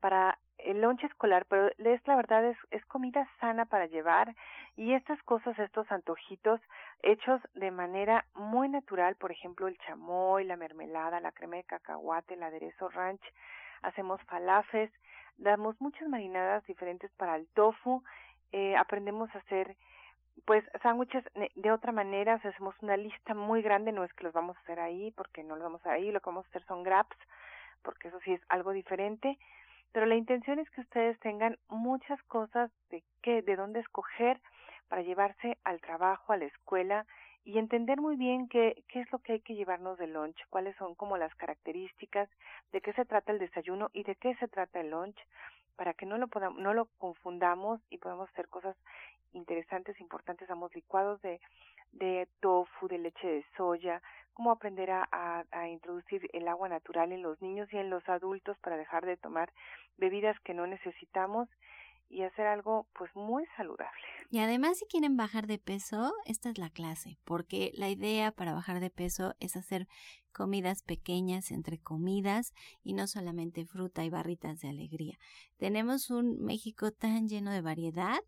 para 0.00 0.38
el 0.58 0.80
lonche 0.80 1.06
escolar, 1.06 1.46
pero 1.48 1.68
es 1.78 2.06
la 2.06 2.16
verdad 2.16 2.44
es, 2.44 2.56
es 2.70 2.84
comida 2.86 3.28
sana 3.40 3.64
para 3.64 3.86
llevar 3.86 4.34
y 4.76 4.94
estas 4.94 5.22
cosas, 5.22 5.58
estos 5.58 5.90
antojitos 5.90 6.60
hechos 7.02 7.40
de 7.54 7.70
manera 7.70 8.24
muy 8.34 8.68
natural, 8.68 9.16
por 9.16 9.32
ejemplo 9.32 9.68
el 9.68 9.78
chamoy, 9.78 10.44
la 10.44 10.56
mermelada, 10.56 11.20
la 11.20 11.32
crema 11.32 11.56
de 11.56 11.64
cacahuate, 11.64 12.34
el 12.34 12.42
aderezo 12.42 12.88
ranch, 12.88 13.22
hacemos 13.82 14.20
falafes, 14.22 14.90
damos 15.36 15.80
muchas 15.80 16.08
marinadas 16.08 16.64
diferentes 16.66 17.10
para 17.12 17.36
el 17.36 17.46
tofu, 17.48 18.02
eh, 18.52 18.76
aprendemos 18.76 19.34
a 19.34 19.38
hacer 19.38 19.76
pues 20.44 20.64
sándwiches 20.82 21.24
de 21.54 21.70
otra 21.70 21.92
manera, 21.92 22.34
hacemos 22.34 22.74
una 22.80 22.96
lista 22.96 23.34
muy 23.34 23.62
grande, 23.62 23.92
no 23.92 24.04
es 24.04 24.12
que 24.14 24.24
los 24.24 24.32
vamos 24.32 24.56
a 24.56 24.60
hacer 24.60 24.80
ahí, 24.80 25.10
porque 25.12 25.44
no 25.44 25.54
los 25.54 25.64
vamos 25.64 25.80
a 25.80 25.90
hacer 25.90 25.92
ahí, 25.92 26.10
lo 26.10 26.20
que 26.20 26.30
vamos 26.30 26.46
a 26.46 26.48
hacer 26.48 26.64
son 26.66 26.82
graps, 26.82 27.16
porque 27.82 28.08
eso 28.08 28.18
sí 28.24 28.32
es 28.32 28.40
algo 28.48 28.72
diferente, 28.72 29.38
pero 29.92 30.06
la 30.06 30.16
intención 30.16 30.58
es 30.58 30.68
que 30.70 30.80
ustedes 30.80 31.18
tengan 31.20 31.58
muchas 31.68 32.22
cosas 32.24 32.70
de 32.90 33.02
qué, 33.22 33.42
de 33.42 33.56
dónde 33.56 33.80
escoger 33.80 34.40
para 34.88 35.02
llevarse 35.02 35.58
al 35.64 35.80
trabajo, 35.80 36.32
a 36.32 36.36
la 36.36 36.46
escuela 36.46 37.06
y 37.44 37.58
entender 37.58 38.00
muy 38.00 38.16
bien 38.16 38.48
qué, 38.48 38.84
qué 38.88 39.00
es 39.00 39.12
lo 39.12 39.18
que 39.18 39.32
hay 39.32 39.40
que 39.40 39.54
llevarnos 39.54 39.98
de 39.98 40.06
lunch, 40.06 40.36
cuáles 40.48 40.76
son 40.76 40.94
como 40.94 41.16
las 41.16 41.34
características, 41.34 42.28
de 42.72 42.80
qué 42.80 42.92
se 42.92 43.04
trata 43.04 43.32
el 43.32 43.38
desayuno 43.38 43.90
y 43.92 44.04
de 44.04 44.14
qué 44.16 44.34
se 44.36 44.48
trata 44.48 44.80
el 44.80 44.90
lunch, 44.90 45.16
para 45.76 45.94
que 45.94 46.06
no 46.06 46.18
lo 46.18 46.28
podamos, 46.28 46.60
no 46.60 46.74
lo 46.74 46.86
confundamos 46.98 47.80
y 47.90 47.98
podamos 47.98 48.30
hacer 48.30 48.48
cosas 48.48 48.76
interesantes, 49.32 50.00
importantes, 50.00 50.48
damos 50.48 50.74
licuados 50.74 51.20
de, 51.22 51.40
de 51.92 52.28
tofu, 52.40 52.88
de 52.88 52.98
leche 52.98 53.26
de 53.26 53.44
soya, 53.56 54.02
cómo 54.34 54.50
aprender 54.50 54.90
a, 54.90 55.08
a, 55.12 55.44
a, 55.50 55.68
introducir 55.68 56.28
el 56.32 56.48
agua 56.48 56.68
natural 56.68 57.12
en 57.12 57.22
los 57.22 57.40
niños 57.42 57.68
y 57.72 57.76
en 57.76 57.90
los 57.90 58.06
adultos 58.08 58.56
para 58.58 58.76
dejar 58.76 59.04
de 59.04 59.16
tomar 59.16 59.52
bebidas 59.98 60.38
que 60.40 60.54
no 60.54 60.66
necesitamos 60.66 61.48
y 62.12 62.22
hacer 62.22 62.46
algo 62.46 62.86
pues 62.94 63.14
muy 63.16 63.46
saludable. 63.56 64.02
Y 64.30 64.38
además 64.38 64.78
si 64.78 64.86
quieren 64.86 65.16
bajar 65.16 65.46
de 65.46 65.58
peso, 65.58 66.12
esta 66.26 66.50
es 66.50 66.58
la 66.58 66.70
clase, 66.70 67.18
porque 67.24 67.72
la 67.74 67.88
idea 67.88 68.32
para 68.32 68.52
bajar 68.52 68.80
de 68.80 68.90
peso 68.90 69.34
es 69.40 69.56
hacer 69.56 69.88
comidas 70.32 70.82
pequeñas 70.82 71.50
entre 71.50 71.78
comidas 71.78 72.52
y 72.82 72.94
no 72.94 73.06
solamente 73.06 73.64
fruta 73.64 74.04
y 74.04 74.10
barritas 74.10 74.60
de 74.60 74.68
alegría. 74.68 75.18
Tenemos 75.56 76.10
un 76.10 76.40
México 76.40 76.90
tan 76.90 77.28
lleno 77.28 77.52
de 77.52 77.60
variedad 77.60 78.20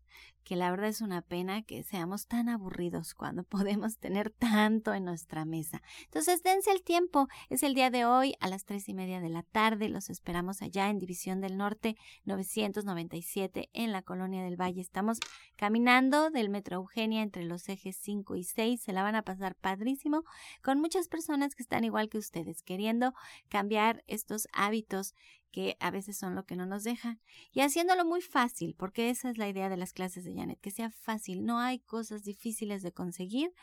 que 0.45 0.55
la 0.55 0.69
verdad 0.69 0.87
es 0.87 1.01
una 1.01 1.23
pena 1.23 1.63
que 1.63 1.83
seamos 1.83 2.27
tan 2.27 2.47
aburridos 2.47 3.13
cuando 3.15 3.43
podemos 3.83 3.97
tener 3.97 4.29
tanto 4.29 4.93
en 4.93 5.03
nuestra 5.03 5.43
mesa. 5.43 5.81
Entonces 6.05 6.43
dense 6.43 6.71
el 6.71 6.83
tiempo, 6.83 7.27
es 7.49 7.63
el 7.63 7.73
día 7.73 7.89
de 7.89 8.05
hoy 8.05 8.35
a 8.39 8.47
las 8.47 8.63
tres 8.63 8.87
y 8.87 8.93
media 8.93 9.19
de 9.19 9.29
la 9.29 9.43
tarde, 9.43 9.89
los 9.89 10.09
esperamos 10.09 10.61
allá 10.61 10.89
en 10.89 10.99
División 10.99 11.41
del 11.41 11.57
Norte 11.57 11.97
997 12.25 13.69
en 13.73 13.91
la 13.91 14.03
Colonia 14.03 14.43
del 14.43 14.59
Valle. 14.59 14.81
Estamos 14.81 15.19
caminando 15.55 16.29
del 16.29 16.49
Metro 16.49 16.77
Eugenia 16.77 17.23
entre 17.23 17.43
los 17.43 17.67
ejes 17.67 17.97
5 18.01 18.35
y 18.35 18.43
6, 18.43 18.81
se 18.81 18.93
la 18.93 19.03
van 19.03 19.15
a 19.15 19.23
pasar 19.23 19.55
padrísimo 19.55 20.23
con 20.61 20.79
muchas 20.79 21.07
personas 21.07 21.55
que 21.55 21.63
están 21.63 21.83
igual 21.83 21.94
igual 21.95 22.09
que 22.09 22.17
ustedes, 22.17 22.61
queriendo 22.61 23.13
cambiar 23.47 24.03
estos 24.07 24.49
hábitos 24.51 25.15
que 25.53 25.77
a 25.79 25.91
veces 25.91 26.17
son 26.17 26.35
lo 26.35 26.45
que 26.45 26.57
no 26.57 26.65
nos 26.65 26.83
dejan 26.83 27.21
y 27.53 27.61
haciéndolo 27.61 28.03
muy 28.03 28.19
fácil, 28.19 28.75
porque 28.77 29.09
esa 29.09 29.29
es 29.29 29.37
la 29.37 29.47
idea 29.47 29.69
de 29.69 29.77
las 29.77 29.93
clases 29.93 30.25
de 30.25 30.35
Janet, 30.35 30.59
que 30.59 30.71
sea 30.71 30.91
fácil, 30.91 31.45
no 31.45 31.59
hay 31.59 31.79
cosas 31.79 32.23
difíciles 32.23 32.83
de 32.83 32.91
conseguir 32.91 33.53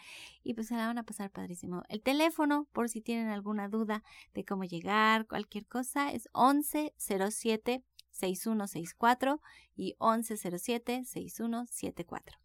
y 0.42 0.54
pues 0.54 0.68
se 0.68 0.76
la 0.76 0.86
van 0.86 0.96
a 0.96 1.02
pasar 1.02 1.30
padrísimo. 1.30 1.82
El 1.90 2.00
teléfono, 2.00 2.66
por 2.72 2.88
si 2.88 3.02
tienen 3.02 3.28
alguna 3.28 3.68
duda 3.68 4.02
de 4.32 4.46
cómo 4.46 4.64
llegar, 4.64 5.26
cualquier 5.26 5.66
cosa, 5.66 6.10
es 6.10 6.30
1107 6.34 7.84
6164 8.12 9.42
y 9.76 9.94
1107 10.00 11.04
6174. 11.04 12.41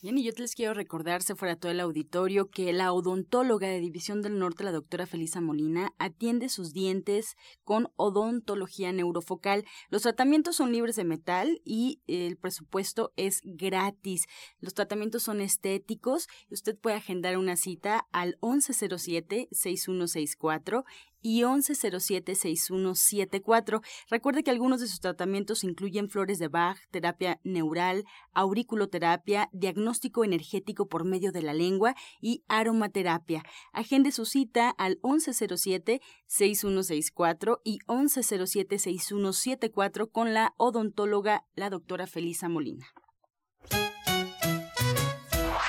Bien, 0.00 0.16
y 0.16 0.22
yo 0.22 0.30
les 0.36 0.54
quiero 0.54 0.74
recordar, 0.74 1.24
se 1.24 1.34
fuera 1.34 1.56
todo 1.56 1.72
el 1.72 1.80
auditorio, 1.80 2.50
que 2.50 2.72
la 2.72 2.92
odontóloga 2.92 3.66
de 3.66 3.80
División 3.80 4.22
del 4.22 4.38
Norte, 4.38 4.62
la 4.62 4.70
doctora 4.70 5.06
Felisa 5.06 5.40
Molina, 5.40 5.92
atiende 5.98 6.48
sus 6.50 6.72
dientes 6.72 7.36
con 7.64 7.88
odontología 7.96 8.92
neurofocal. 8.92 9.64
Los 9.90 10.02
tratamientos 10.02 10.54
son 10.54 10.70
libres 10.70 10.94
de 10.94 11.02
metal 11.02 11.60
y 11.64 12.00
el 12.06 12.36
presupuesto 12.36 13.12
es 13.16 13.40
gratis. 13.42 14.26
Los 14.60 14.74
tratamientos 14.74 15.24
son 15.24 15.40
estéticos 15.40 16.28
usted 16.48 16.78
puede 16.78 16.94
agendar 16.94 17.36
una 17.36 17.56
cita 17.56 18.06
al 18.12 18.38
1107-6164 18.40 20.84
y 21.22 21.42
1107-6174. 21.42 23.82
Recuerde 24.10 24.42
que 24.42 24.50
algunos 24.50 24.80
de 24.80 24.86
sus 24.86 25.00
tratamientos 25.00 25.62
incluyen 25.64 26.08
flores 26.08 26.38
de 26.38 26.48
Bach, 26.48 26.78
terapia 26.90 27.38
neural, 27.44 28.06
auriculoterapia, 28.32 29.50
diagnóstico 29.52 30.24
energético 30.24 30.88
por 30.88 31.04
medio 31.04 31.30
de 31.32 31.42
la 31.42 31.52
lengua 31.54 31.94
y 32.20 32.44
aromaterapia. 32.48 33.42
Agende 33.72 34.12
su 34.12 34.24
cita 34.24 34.70
al 34.70 34.98
1107-6164 35.02 37.60
y 37.64 37.80
1107-6174 37.86 40.10
con 40.10 40.32
la 40.34 40.54
odontóloga, 40.56 41.44
la 41.54 41.70
doctora 41.70 42.06
Felisa 42.06 42.48
Molina. 42.48 42.86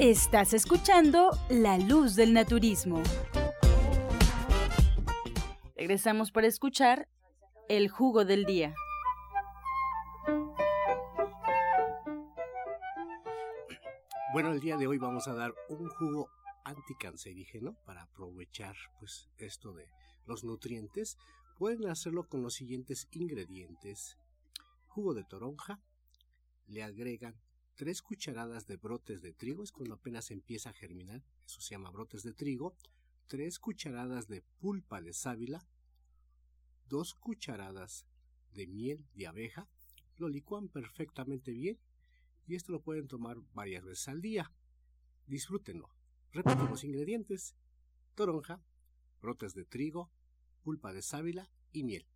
Estás 0.00 0.54
escuchando 0.54 1.28
La 1.50 1.76
Luz 1.76 2.16
del 2.16 2.32
Naturismo. 2.32 3.02
Regresamos 5.76 6.32
para 6.32 6.46
escuchar 6.46 7.06
El 7.68 7.90
Jugo 7.90 8.24
del 8.24 8.46
Día. 8.46 8.74
Bueno, 14.32 14.52
el 14.52 14.60
día 14.60 14.78
de 14.78 14.86
hoy 14.86 14.96
vamos 14.96 15.28
a 15.28 15.34
dar 15.34 15.52
un 15.68 15.90
jugo 15.90 16.30
anticancerígeno 16.64 17.76
para 17.84 18.04
aprovechar 18.04 18.76
pues 18.98 19.28
esto 19.36 19.74
de 19.74 19.84
los 20.24 20.44
nutrientes. 20.44 21.18
Pueden 21.58 21.86
hacerlo 21.90 22.26
con 22.26 22.42
los 22.42 22.54
siguientes 22.54 23.06
ingredientes. 23.10 24.16
Jugo 24.86 25.12
de 25.12 25.24
toronja, 25.24 25.78
le 26.68 26.82
agregan 26.82 27.34
3 27.80 28.02
cucharadas 28.02 28.66
de 28.66 28.76
brotes 28.76 29.22
de 29.22 29.32
trigo, 29.32 29.62
es 29.62 29.72
cuando 29.72 29.94
apenas 29.94 30.30
empieza 30.30 30.68
a 30.68 30.74
germinar, 30.74 31.24
eso 31.46 31.62
se 31.62 31.70
llama 31.70 31.90
brotes 31.90 32.22
de 32.22 32.34
trigo, 32.34 32.76
3 33.28 33.58
cucharadas 33.58 34.28
de 34.28 34.42
pulpa 34.58 35.00
de 35.00 35.14
sábila, 35.14 35.66
2 36.90 37.14
cucharadas 37.14 38.04
de 38.52 38.66
miel 38.66 39.08
de 39.14 39.28
abeja, 39.28 39.66
lo 40.18 40.28
licúan 40.28 40.68
perfectamente 40.68 41.52
bien 41.52 41.78
y 42.46 42.54
esto 42.54 42.70
lo 42.70 42.82
pueden 42.82 43.08
tomar 43.08 43.38
varias 43.54 43.82
veces 43.82 44.08
al 44.08 44.20
día. 44.20 44.52
Disfrútenlo. 45.26 45.88
Repetimos 46.32 46.84
ingredientes: 46.84 47.56
toronja, 48.14 48.62
brotes 49.22 49.54
de 49.54 49.64
trigo, 49.64 50.10
pulpa 50.62 50.92
de 50.92 51.00
sábila 51.00 51.50
y 51.72 51.84
miel. 51.84 52.06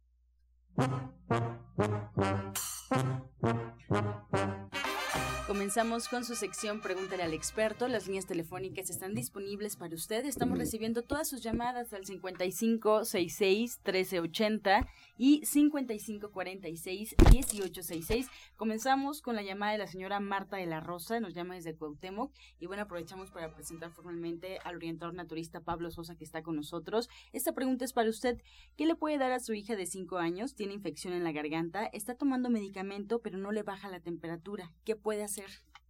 Comenzamos 5.46 6.08
con 6.08 6.24
su 6.24 6.36
sección 6.36 6.80
Pregúntale 6.80 7.22
al 7.22 7.34
experto. 7.34 7.86
Las 7.86 8.06
líneas 8.06 8.24
telefónicas 8.24 8.88
están 8.88 9.12
disponibles 9.12 9.76
para 9.76 9.94
usted. 9.94 10.24
Estamos 10.24 10.56
recibiendo 10.56 11.02
todas 11.02 11.28
sus 11.28 11.42
llamadas 11.42 11.92
al 11.92 12.06
5566 12.06 13.78
1380 13.84 14.88
y 15.18 15.44
5546 15.44 17.16
1866. 17.30 18.26
Comenzamos 18.56 19.20
con 19.20 19.36
la 19.36 19.42
llamada 19.42 19.72
de 19.72 19.78
la 19.78 19.86
señora 19.86 20.18
Marta 20.18 20.56
de 20.56 20.64
la 20.64 20.80
Rosa, 20.80 21.20
nos 21.20 21.34
llama 21.34 21.56
desde 21.56 21.76
Cuauhtémoc 21.76 22.32
y 22.58 22.66
bueno, 22.66 22.84
aprovechamos 22.84 23.30
para 23.30 23.54
presentar 23.54 23.90
formalmente 23.90 24.60
al 24.64 24.76
orientador 24.76 25.12
naturista 25.12 25.60
Pablo 25.60 25.90
Sosa 25.90 26.16
que 26.16 26.24
está 26.24 26.42
con 26.42 26.56
nosotros. 26.56 27.10
Esta 27.34 27.52
pregunta 27.52 27.84
es 27.84 27.92
para 27.92 28.08
usted, 28.08 28.40
¿qué 28.76 28.86
le 28.86 28.94
puede 28.94 29.18
dar 29.18 29.32
a 29.32 29.40
su 29.40 29.52
hija 29.52 29.76
de 29.76 29.84
5 29.84 30.16
años? 30.16 30.54
Tiene 30.54 30.72
infección 30.72 31.12
en 31.12 31.22
la 31.22 31.32
garganta, 31.32 31.84
está 31.92 32.14
tomando 32.14 32.48
medicamento 32.48 33.20
pero 33.20 33.36
no 33.36 33.52
le 33.52 33.62
baja 33.62 33.90
la 33.90 34.00
temperatura. 34.00 34.72
¿Qué 34.84 34.96
puede 34.96 35.22
hacer? 35.22 35.33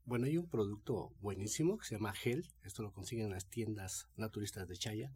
Bueno, 0.05 0.27
hay 0.27 0.37
un 0.37 0.49
producto 0.49 1.15
buenísimo 1.21 1.79
que 1.79 1.87
se 1.87 1.95
llama 1.95 2.13
Gel. 2.13 2.47
Esto 2.63 2.83
lo 2.83 2.93
consiguen 2.93 3.27
en 3.27 3.33
las 3.33 3.49
tiendas 3.49 4.09
naturistas 4.17 4.69
de 4.69 4.77
Chaya, 4.77 5.13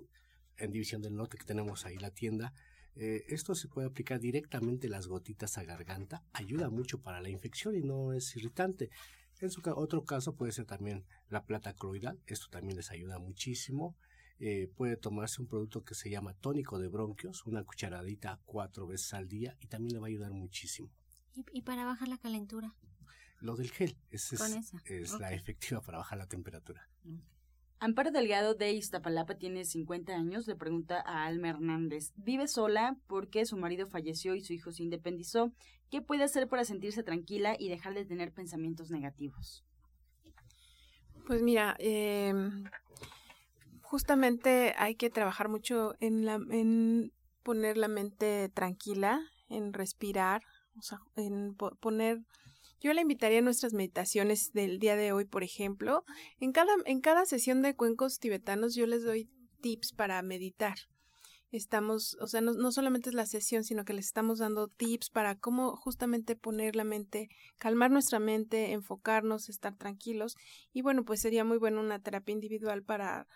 en 0.57 0.73
División 0.73 1.03
del 1.03 1.15
Norte, 1.15 1.37
que 1.37 1.45
tenemos 1.45 1.85
ahí 1.85 1.97
la 1.99 2.11
tienda. 2.11 2.55
Eh, 2.95 3.25
esto 3.29 3.55
se 3.55 3.69
puede 3.69 3.87
aplicar 3.87 4.19
directamente 4.19 4.89
las 4.89 5.07
gotitas 5.07 5.59
a 5.59 5.65
garganta. 5.65 6.25
Ayuda 6.33 6.71
mucho 6.71 7.01
para 7.01 7.21
la 7.21 7.29
infección 7.29 7.77
y 7.77 7.83
no 7.83 8.13
es 8.13 8.35
irritante. 8.35 8.91
En 9.41 9.51
su 9.51 9.63
otro 9.77 10.05
caso 10.05 10.35
puede 10.35 10.53
ser 10.53 10.65
también 10.65 11.05
la 11.29 11.45
plata 11.45 11.75
cloidal. 11.75 12.21
Esto 12.27 12.49
también 12.51 12.77
les 12.77 12.91
ayuda 12.91 13.19
muchísimo. 13.19 13.97
Eh, 14.41 14.69
puede 14.77 14.97
tomarse 14.97 15.43
un 15.43 15.49
producto 15.49 15.85
que 15.85 15.95
se 15.95 16.11
llama 16.11 16.35
tónico 16.35 16.79
de 16.79 16.89
bronquios, 16.89 17.45
una 17.47 17.65
cucharadita 17.65 18.41
cuatro 18.45 18.87
veces 18.87 19.13
al 19.15 19.29
día 19.29 19.57
y 19.61 19.67
también 19.67 19.95
le 19.95 19.99
va 20.01 20.07
a 20.07 20.11
ayudar 20.11 20.33
muchísimo. 20.33 20.91
¿Y, 21.53 21.63
para 21.63 21.85
bajar 21.85 22.09
la 22.09 22.19
calentura? 22.19 22.75
Lo 23.41 23.57
del 23.57 23.71
gel, 23.71 23.97
esa 24.11 24.37
es, 24.85 25.13
la 25.21 25.33
efectiva 25.33 25.81
para 25.81 25.99
bajar 25.99 26.19
la 26.19 26.27
temperatura. 26.27 26.89
Amparo 27.81 28.11
Delgado 28.11 28.55
de 28.55 28.73
Iztapalapa 28.73 29.37
tiene 29.37 29.65
50 29.65 30.13
años, 30.13 30.49
le 30.49 30.57
pregunta 30.57 31.01
a 31.07 31.27
Alma 31.27 31.51
Hernández, 31.51 32.13
vive 32.17 32.49
sola 32.49 32.97
porque 33.07 33.47
su 33.47 33.57
marido 33.57 33.87
falleció 33.87 34.35
y 34.35 34.41
su 34.41 34.53
hijo 34.53 34.73
se 34.73 34.83
independizó. 34.83 35.53
¿Qué 35.89 36.03
puede 36.03 36.25
hacer 36.25 36.49
para 36.49 36.65
sentirse 36.65 37.05
tranquila 37.05 37.55
y 37.57 37.69
dejar 37.69 37.95
de 37.95 38.05
tener 38.05 38.33
pensamientos 38.33 38.91
negativos? 38.91 39.65
Pues 41.27 41.43
mira, 41.43 41.77
eh, 41.79 42.35
justamente 43.83 44.75
hay 44.77 44.97
que 44.97 45.09
trabajar 45.09 45.49
mucho 45.49 45.95
en, 46.01 46.27
la, 46.27 46.35
en 46.35 47.13
poner 47.45 47.77
la 47.77 47.89
mente 47.89 48.49
tranquila, 48.49 49.21
en 49.49 49.73
respirar, 49.73 50.43
o 50.77 50.83
sea, 50.83 51.01
en 51.17 51.55
poner 51.55 52.25
yo 52.81 52.93
le 52.93 53.03
invitaría 53.03 53.39
a 53.39 53.43
nuestras 53.43 53.73
meditaciones 53.73 54.53
del 54.53 54.79
día 54.79 54.97
de 54.97 55.13
hoy, 55.13 55.25
por 55.25 55.43
ejemplo. 55.43 56.05
En 56.41 56.53
cada, 56.53 56.73
en 56.85 57.01
cada 57.01 57.27
sesión 57.27 57.63
de 57.63 57.75
cuencos 57.75 58.19
tibetanos 58.19 58.75
yo 58.75 58.87
les 58.87 59.03
doy 59.03 59.29
tips 59.61 59.93
para 59.93 60.23
meditar. 60.23 60.77
Estamos, 61.51 62.17
o 62.21 62.27
sea, 62.27 62.43
no, 62.43 62.53
no 62.53 62.71
solamente 62.73 63.09
es 63.09 63.15
la 63.15 63.25
sesión, 63.25 63.65
sino 63.65 63.85
que 63.85 63.95
les 63.95 64.07
estamos 64.07 64.39
dando 64.39 64.69
tips 64.69 65.09
para 65.09 65.35
cómo 65.37 65.77
justamente 65.77 66.37
poner 66.37 66.77
la 66.77 66.85
mente, 66.85 67.31
calmar 67.57 67.91
nuestra 67.91 68.19
mente, 68.19 68.73
enfocarnos, 68.73 69.49
estar 69.49 69.75
tranquilos. 69.77 70.37
Y 70.73 70.83
bueno, 70.83 71.05
pues 71.05 71.21
sería 71.21 71.45
muy 71.45 71.57
bueno 71.57 71.81
una 71.81 72.01
terapia 72.01 72.35
individual 72.35 72.85
para 72.85 73.27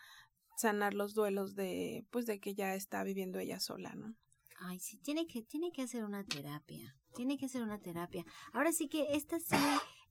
sanar 0.56 0.92
los 0.92 1.14
duelos 1.14 1.54
de, 1.54 2.06
pues 2.10 2.26
de 2.26 2.38
que 2.38 2.54
ya 2.54 2.74
está 2.74 3.02
viviendo 3.02 3.38
ella 3.38 3.60
sola, 3.60 3.94
¿no? 3.94 4.14
Ay, 4.60 4.78
sí, 4.78 4.98
tiene 4.98 5.26
que, 5.26 5.42
tiene 5.42 5.72
que 5.72 5.82
hacer 5.82 6.04
una 6.04 6.22
terapia. 6.24 6.94
Tiene 7.14 7.36
que 7.38 7.46
hacer 7.46 7.62
una 7.62 7.78
terapia. 7.78 8.24
Ahora 8.52 8.72
sí 8.72 8.88
que 8.88 9.14
esta 9.14 9.38
sí 9.38 9.56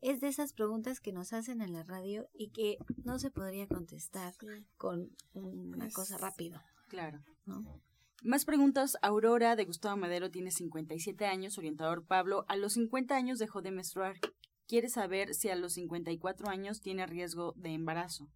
es 0.02 0.22
de 0.22 0.28
esas 0.28 0.54
preguntas 0.54 1.00
que 1.00 1.12
nos 1.12 1.34
hacen 1.34 1.62
en 1.62 1.74
la 1.74 1.84
radio 1.84 2.28
y 2.34 2.50
que 2.50 2.78
no 3.04 3.20
se 3.20 3.32
podría 3.32 3.68
contestar 3.68 4.34
con 4.78 5.16
una 5.34 5.90
cosa 5.92 6.18
rápida. 6.18 6.66
Claro. 6.90 7.22
Más 8.24 8.46
preguntas. 8.46 8.98
Aurora 9.02 9.56
de 9.56 9.66
Gustavo 9.66 9.98
Madero 9.98 10.30
tiene 10.30 10.52
57 10.52 11.26
años, 11.26 11.58
orientador 11.58 12.06
Pablo. 12.06 12.46
A 12.48 12.56
los 12.56 12.74
50 12.74 13.16
años 13.16 13.40
dejó 13.40 13.62
de 13.62 13.72
menstruar. 13.72 14.18
Quiere 14.68 14.90
saber 14.90 15.34
si 15.34 15.50
a 15.50 15.56
los 15.56 15.74
54 15.74 16.50
años 16.50 16.82
tiene 16.82 17.06
riesgo 17.06 17.54
de 17.56 17.74
embarazo. 17.74 18.30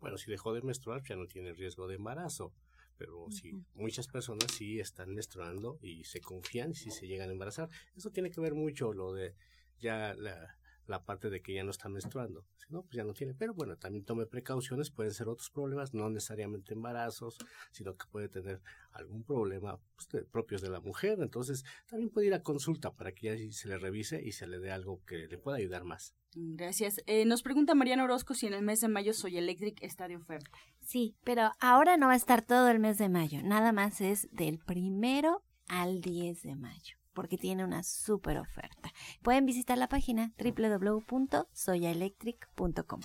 Bueno, 0.00 0.18
si 0.18 0.30
dejó 0.30 0.52
de 0.52 0.62
menstruar 0.62 1.02
ya 1.08 1.16
no 1.16 1.26
tiene 1.26 1.52
riesgo 1.52 1.86
de 1.86 1.94
embarazo 1.94 2.52
pero 3.02 3.26
sí, 3.30 3.52
muchas 3.74 4.06
personas 4.06 4.52
sí 4.52 4.78
están 4.78 5.12
menstruando 5.12 5.76
y 5.82 6.04
se 6.04 6.20
confían 6.20 6.70
y 6.70 6.74
sí 6.76 6.92
se 6.92 7.08
llegan 7.08 7.30
a 7.30 7.32
embarazar. 7.32 7.68
Eso 7.96 8.10
tiene 8.10 8.30
que 8.30 8.40
ver 8.40 8.54
mucho 8.54 8.92
lo 8.92 9.12
de 9.12 9.34
ya 9.80 10.14
la, 10.14 10.56
la 10.86 11.04
parte 11.04 11.30
de 11.30 11.40
que 11.40 11.54
ya 11.54 11.64
no 11.64 11.70
está 11.70 11.88
menstruando. 11.88 12.44
Si 12.56 12.72
no, 12.72 12.82
pues 12.82 12.94
ya 12.94 13.04
no 13.04 13.14
tiene. 13.14 13.34
Pero 13.34 13.54
bueno, 13.54 13.76
también 13.76 14.04
tome 14.04 14.26
precauciones, 14.26 14.90
pueden 14.90 15.12
ser 15.12 15.28
otros 15.28 15.50
problemas, 15.50 15.94
no 15.94 16.08
necesariamente 16.10 16.74
embarazos, 16.74 17.38
sino 17.70 17.96
que 17.96 18.06
puede 18.10 18.28
tener 18.28 18.60
algún 18.92 19.24
problema 19.24 19.78
pues, 19.94 20.24
propios 20.26 20.62
de 20.62 20.70
la 20.70 20.80
mujer. 20.80 21.18
Entonces, 21.20 21.64
también 21.88 22.10
puede 22.10 22.28
ir 22.28 22.34
a 22.34 22.42
consulta 22.42 22.92
para 22.92 23.12
que 23.12 23.26
ya 23.26 23.52
se 23.52 23.68
le 23.68 23.78
revise 23.78 24.22
y 24.22 24.32
se 24.32 24.46
le 24.46 24.58
dé 24.58 24.70
algo 24.70 25.02
que 25.04 25.28
le 25.28 25.38
pueda 25.38 25.58
ayudar 25.58 25.84
más. 25.84 26.14
Gracias. 26.34 27.02
Eh, 27.06 27.24
nos 27.26 27.42
pregunta 27.42 27.74
Mariana 27.74 28.04
Orozco 28.04 28.34
si 28.34 28.46
en 28.46 28.54
el 28.54 28.62
mes 28.62 28.80
de 28.80 28.88
mayo 28.88 29.12
Soy 29.12 29.36
Electric 29.36 29.82
está 29.82 30.08
de 30.08 30.16
oferta. 30.16 30.50
Sí, 30.80 31.14
pero 31.24 31.52
ahora 31.60 31.96
no 31.96 32.06
va 32.06 32.14
a 32.14 32.16
estar 32.16 32.42
todo 32.42 32.68
el 32.68 32.78
mes 32.78 32.98
de 32.98 33.08
mayo. 33.08 33.42
Nada 33.42 33.72
más 33.72 34.00
es 34.00 34.28
del 34.32 34.58
primero 34.58 35.42
al 35.68 36.00
10 36.00 36.42
de 36.42 36.56
mayo 36.56 37.01
porque 37.12 37.38
tiene 37.38 37.64
una 37.64 37.82
súper 37.82 38.38
oferta. 38.38 38.92
Pueden 39.22 39.46
visitar 39.46 39.78
la 39.78 39.88
página 39.88 40.32
www.soyaelectric.com. 40.38 43.00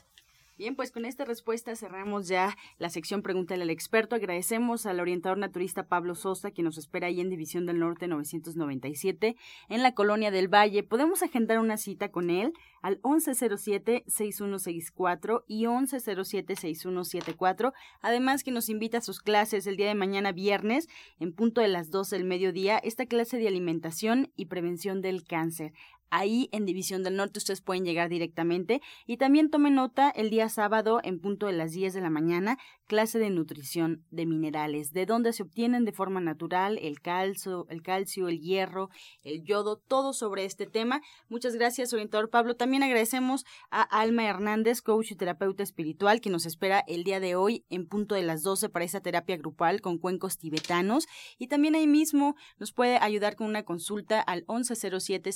Bien, 0.58 0.76
pues 0.76 0.92
con 0.92 1.06
esta 1.06 1.24
respuesta 1.24 1.76
cerramos 1.76 2.28
ya 2.28 2.58
la 2.80 2.90
sección 2.90 3.22
Pregúntale 3.22 3.62
al 3.62 3.70
experto. 3.70 4.16
Agradecemos 4.16 4.88
al 4.88 5.00
orientador 5.00 5.38
naturista 5.38 5.84
Pablo 5.84 6.16
Sosa, 6.16 6.50
quien 6.50 6.66
nos 6.66 6.80
espera 6.80 7.06
ahí 7.06 7.22
en 7.22 7.30
División 7.30 7.68
del 7.68 7.78
Norte 7.78 8.08
997, 8.08 9.36
en 9.70 9.84
la 9.84 9.94
Colonia 9.94 10.32
del 10.32 10.52
Valle. 10.52 10.82
Podemos 10.82 11.22
agendar 11.22 11.60
una 11.60 11.78
cita 11.78 12.10
con 12.10 12.32
él 12.32 12.54
al 12.82 13.00
1107-6164 13.04 15.44
y 15.46 15.66
1107-6174. 15.66 17.74
Además 18.02 18.44
que 18.44 18.50
nos 18.50 18.70
invita 18.70 18.98
a 18.98 19.02
sus 19.02 19.20
clases 19.20 19.68
el 19.68 19.78
día 19.78 19.90
de 19.90 19.94
mañana 19.94 20.32
viernes, 20.32 20.90
en 21.20 21.34
punto 21.34 21.62
de 21.62 21.68
las 21.68 21.92
12 21.92 22.18
del 22.18 22.26
mediodía, 22.26 22.80
esta 22.80 23.06
clase 23.06 23.38
de 23.38 23.48
alimentación 23.48 24.32
y 24.36 24.46
prevención 24.46 25.02
del 25.02 25.24
cáncer. 25.24 25.74
Ahí 26.10 26.50
en 26.52 26.66
División 26.66 27.04
del 27.04 27.16
Norte 27.16 27.40
ustedes 27.40 27.62
pueden 27.62 27.86
llegar 27.86 28.10
directamente 28.10 28.82
y 29.06 29.18
también 29.18 29.50
tomen 29.50 29.76
nota 29.76 30.10
el 30.10 30.30
día 30.30 30.50
sábado 30.50 31.00
en 31.04 31.20
punto 31.20 31.48
de 31.48 31.54
las 31.54 31.72
10 31.74 31.94
de 31.94 32.02
la 32.02 32.10
mañana, 32.10 32.58
clase 32.88 33.20
de 33.20 33.30
nutrición 33.30 34.06
de 34.10 34.26
minerales, 34.26 34.94
de 34.94 35.06
dónde 35.06 35.34
se 35.34 35.44
obtienen 35.44 35.86
de 35.86 35.92
forma 35.92 36.22
natural 36.22 36.80
el 36.82 37.02
calcio, 37.02 37.68
el 37.70 37.82
calcio, 37.82 38.30
el 38.30 38.40
hierro, 38.40 38.90
el 39.24 39.44
yodo, 39.44 39.78
todo 39.78 40.14
sobre 40.14 40.46
este 40.46 40.66
tema. 40.66 41.02
Muchas 41.28 41.56
gracias, 41.56 41.92
orientador 41.92 42.30
Pablo. 42.30 42.56
También 42.56 42.84
agradecemos 42.84 43.46
a 43.70 43.82
Alma 43.82 44.26
Hernández, 44.26 44.82
coach 44.82 45.12
y 45.12 45.16
terapeuta 45.16 45.64
espiritual, 45.64 46.22
que 46.22 46.30
nos 46.30 46.46
espera 46.46 46.84
el 46.88 47.04
día 47.04 47.20
de 47.20 47.36
hoy 47.36 47.66
en 47.70 47.88
punto 47.88 48.16
de 48.16 48.24
las 48.24 48.44
12 48.44 48.70
para 48.70 48.86
esa 48.86 49.02
terapia 49.02 49.38
grupal 49.38 49.82
con 49.82 49.98
cuencos 49.98 50.38
tibetanos 50.38 51.08
y 51.38 51.48
también 51.48 51.76
ahí 51.76 51.88
mismo 51.88 52.36
nos 52.58 52.72
puede 52.72 52.98
ayudar 52.98 53.36
con 53.36 53.48
una 53.48 53.64
consulta 53.64 54.22
al 54.22 54.46
1107 54.48 55.32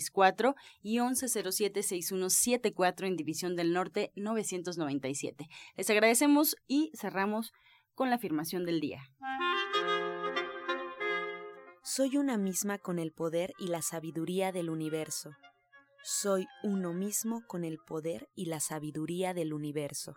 6166 0.00 0.82
y 0.82 0.98
1107-6174 2.18 3.06
en 3.06 3.16
División 3.16 3.56
del 3.56 3.72
Norte 3.72 4.12
997. 4.16 5.48
Les 5.76 5.90
agradecemos 5.90 6.56
y 6.66 6.90
cerramos 6.94 7.52
con 7.94 8.10
la 8.10 8.16
afirmación 8.16 8.64
del 8.64 8.80
día. 8.80 9.02
Soy 11.82 12.16
una 12.16 12.36
misma 12.36 12.78
con 12.78 12.98
el 12.98 13.12
poder 13.12 13.54
y 13.58 13.68
la 13.68 13.82
sabiduría 13.82 14.52
del 14.52 14.70
universo. 14.70 15.30
Soy 16.02 16.46
uno 16.62 16.92
mismo 16.92 17.42
con 17.46 17.64
el 17.64 17.78
poder 17.78 18.28
y 18.34 18.46
la 18.46 18.60
sabiduría 18.60 19.34
del 19.34 19.52
universo. 19.52 20.16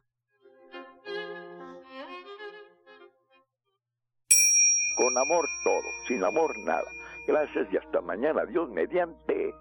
Con 4.95 5.17
amor 5.17 5.47
todo, 5.63 5.87
sin 6.07 6.23
amor 6.23 6.55
nada. 6.59 6.85
Gracias 7.25 7.67
y 7.71 7.77
hasta 7.77 8.01
mañana. 8.01 8.45
Dios 8.45 8.69
mediante. 8.69 9.53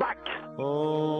Back. 0.00 0.16
Oh. 0.58 1.10